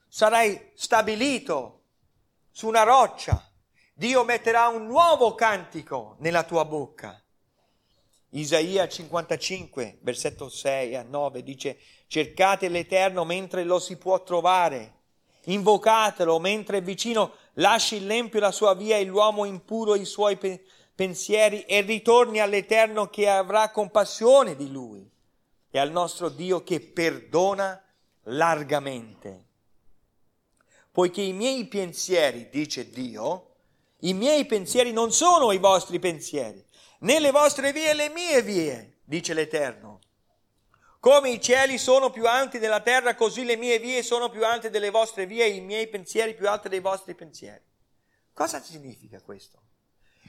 [0.08, 1.80] sarai stabilito
[2.50, 3.50] su una roccia.
[3.94, 7.18] Dio metterà un nuovo cantico nella tua bocca.
[8.30, 11.78] Isaia 55, versetto 6 a 9 dice
[12.08, 14.92] cercate l'Eterno mentre lo si può trovare,
[15.44, 20.64] invocatelo mentre è vicino, lasci l'empio la sua via e l'uomo impuro i suoi pe-
[20.94, 25.08] pensieri e ritorni all'Eterno che avrà compassione di lui
[25.70, 27.83] e al nostro Dio che perdona
[28.24, 29.46] largamente.
[30.90, 33.56] Poiché i miei pensieri, dice Dio,
[34.00, 36.64] i miei pensieri non sono i vostri pensieri
[37.04, 40.00] né le vostre vie le mie vie, dice l'Eterno.
[41.00, 44.70] Come i cieli sono più alti della terra, così le mie vie sono più alte
[44.70, 47.62] delle vostre vie i miei pensieri più alti dei vostri pensieri.
[48.32, 49.60] Cosa significa questo?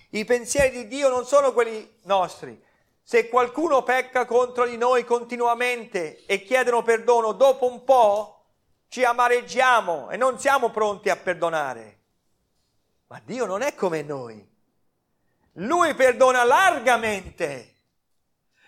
[0.09, 2.61] I pensieri di Dio non sono quelli nostri.
[3.07, 8.45] Se qualcuno pecca contro di noi continuamente e chiedono perdono, dopo un po'
[8.87, 11.99] ci amareggiamo e non siamo pronti a perdonare.
[13.05, 14.43] Ma Dio non è come noi.
[15.57, 17.75] Lui perdona largamente.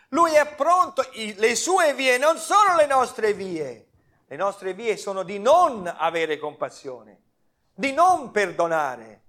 [0.09, 3.87] Lui è pronto, le sue vie non sono le nostre vie.
[4.27, 7.21] Le nostre vie sono di non avere compassione,
[7.73, 9.21] di non perdonare,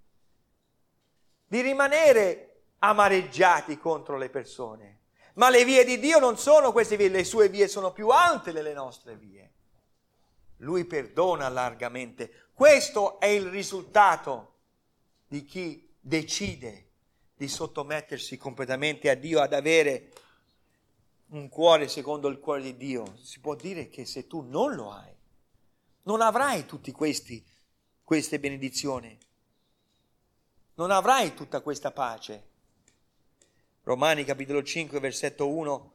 [1.46, 4.97] di rimanere amareggiati contro le persone.
[5.38, 8.50] Ma le vie di Dio non sono queste vie, le sue vie sono più alte
[8.50, 9.52] delle nostre vie.
[10.58, 12.48] Lui perdona largamente.
[12.52, 14.54] Questo è il risultato
[15.28, 16.86] di chi decide
[17.36, 20.12] di sottomettersi completamente a Dio, ad avere
[21.28, 23.16] un cuore secondo il cuore di Dio.
[23.22, 25.14] Si può dire che se tu non lo hai,
[26.02, 29.16] non avrai tutte queste benedizioni,
[30.74, 32.56] non avrai tutta questa pace.
[33.88, 35.92] Romani capitolo 5 versetto 1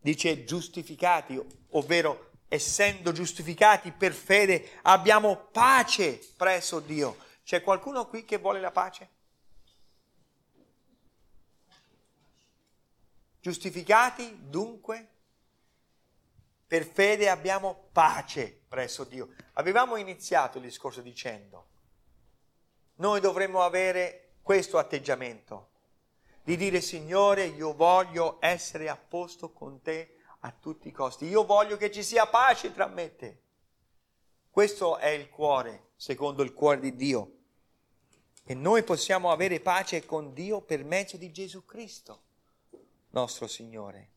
[0.00, 1.38] dice giustificati,
[1.72, 7.18] ovvero essendo giustificati per fede abbiamo pace presso Dio.
[7.44, 9.08] C'è qualcuno qui che vuole la pace?
[13.38, 15.08] Giustificati dunque
[16.66, 19.34] per fede abbiamo pace presso Dio.
[19.54, 21.68] Avevamo iniziato il discorso dicendo,
[22.94, 25.69] noi dovremmo avere questo atteggiamento
[26.50, 31.44] di dire Signore io voglio essere a posto con te a tutti i costi, io
[31.44, 33.42] voglio che ci sia pace tra me e te.
[34.50, 37.36] Questo è il cuore, secondo il cuore di Dio.
[38.42, 42.22] E noi possiamo avere pace con Dio per mezzo di Gesù Cristo,
[43.10, 44.10] nostro Signore.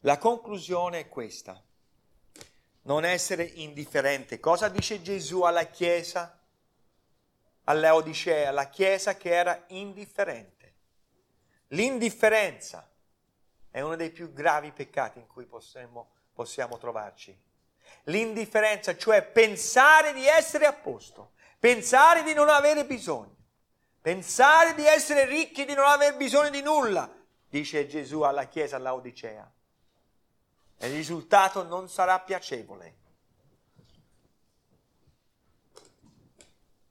[0.00, 1.60] La conclusione è questa.
[2.82, 4.38] Non essere indifferente.
[4.38, 6.40] Cosa dice Gesù alla Chiesa?
[7.64, 10.55] All'Eodicea, la Chiesa che era indifferente.
[11.68, 12.88] L'indifferenza
[13.70, 17.36] è uno dei più gravi peccati in cui possiamo, possiamo trovarci.
[18.04, 23.34] L'indifferenza, cioè pensare di essere a posto, pensare di non avere bisogno,
[24.00, 27.12] pensare di essere ricchi, di non aver bisogno di nulla,
[27.48, 29.50] dice Gesù alla Chiesa all'Odicea.
[30.78, 32.96] E il risultato non sarà piacevole.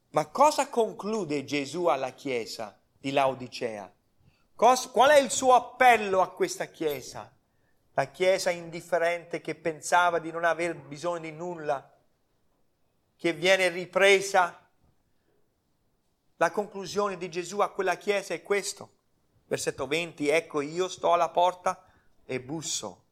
[0.09, 3.94] Ma cosa conclude Gesù alla Chiesa di Laodicea?
[4.56, 7.30] Cos- qual è il suo appello a questa Chiesa?
[7.93, 11.93] La Chiesa indifferente che pensava di non aver bisogno di nulla,
[13.18, 14.66] che viene ripresa.
[16.38, 18.91] La conclusione di Gesù a quella Chiesa è questo.
[19.45, 21.86] Versetto 20, ecco io sto alla porta
[22.24, 23.03] e busso.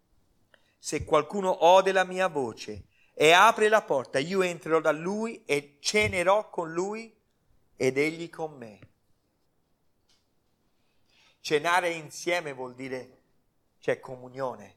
[0.80, 5.78] Se qualcuno ode la mia voce e apre la porta, io entrerò da lui e
[5.82, 7.14] cenerò con lui
[7.76, 8.80] ed egli con me.
[11.44, 13.18] Cenare insieme vuol dire
[13.82, 14.76] c'è comunione.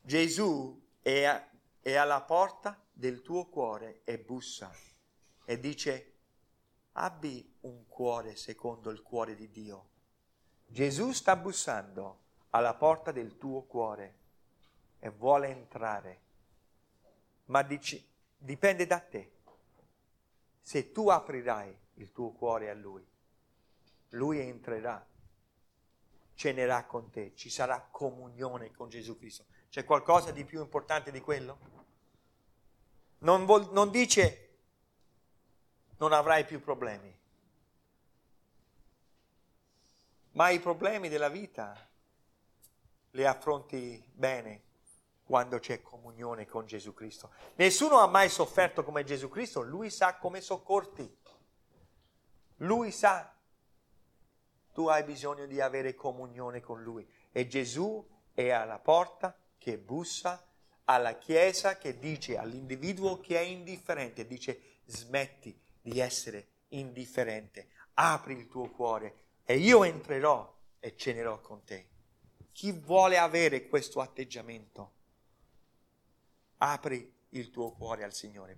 [0.00, 1.44] Gesù è, a,
[1.80, 4.72] è alla porta del tuo cuore e bussa
[5.44, 6.12] e dice
[6.92, 9.88] abbi un cuore secondo il cuore di Dio.
[10.68, 12.18] Gesù sta bussando
[12.50, 14.14] alla porta del tuo cuore
[15.00, 16.20] e vuole entrare,
[17.46, 18.08] ma dici,
[18.38, 19.32] dipende da te.
[20.62, 23.04] Se tu aprirai il tuo cuore a Lui,
[24.10, 25.04] lui entrerà,
[26.34, 29.44] cenerà con te, ci sarà comunione con Gesù Cristo.
[29.68, 31.58] C'è qualcosa di più importante di quello?
[33.18, 34.46] Non, vol- non dice
[35.98, 37.14] non avrai più problemi,
[40.32, 41.88] ma i problemi della vita
[43.10, 44.62] li affronti bene
[45.24, 47.30] quando c'è comunione con Gesù Cristo.
[47.56, 51.18] Nessuno ha mai sofferto come Gesù Cristo, lui sa come soccorti.
[52.56, 53.32] Lui sa
[54.72, 57.06] tu hai bisogno di avere comunione con Lui.
[57.32, 60.44] E Gesù è alla porta che bussa
[60.84, 68.48] alla Chiesa che dice all'individuo che è indifferente, dice smetti di essere indifferente, apri il
[68.48, 71.88] tuo cuore e io entrerò e cenerò con te.
[72.52, 74.92] Chi vuole avere questo atteggiamento?
[76.58, 78.48] Apri il tuo cuore al Signore.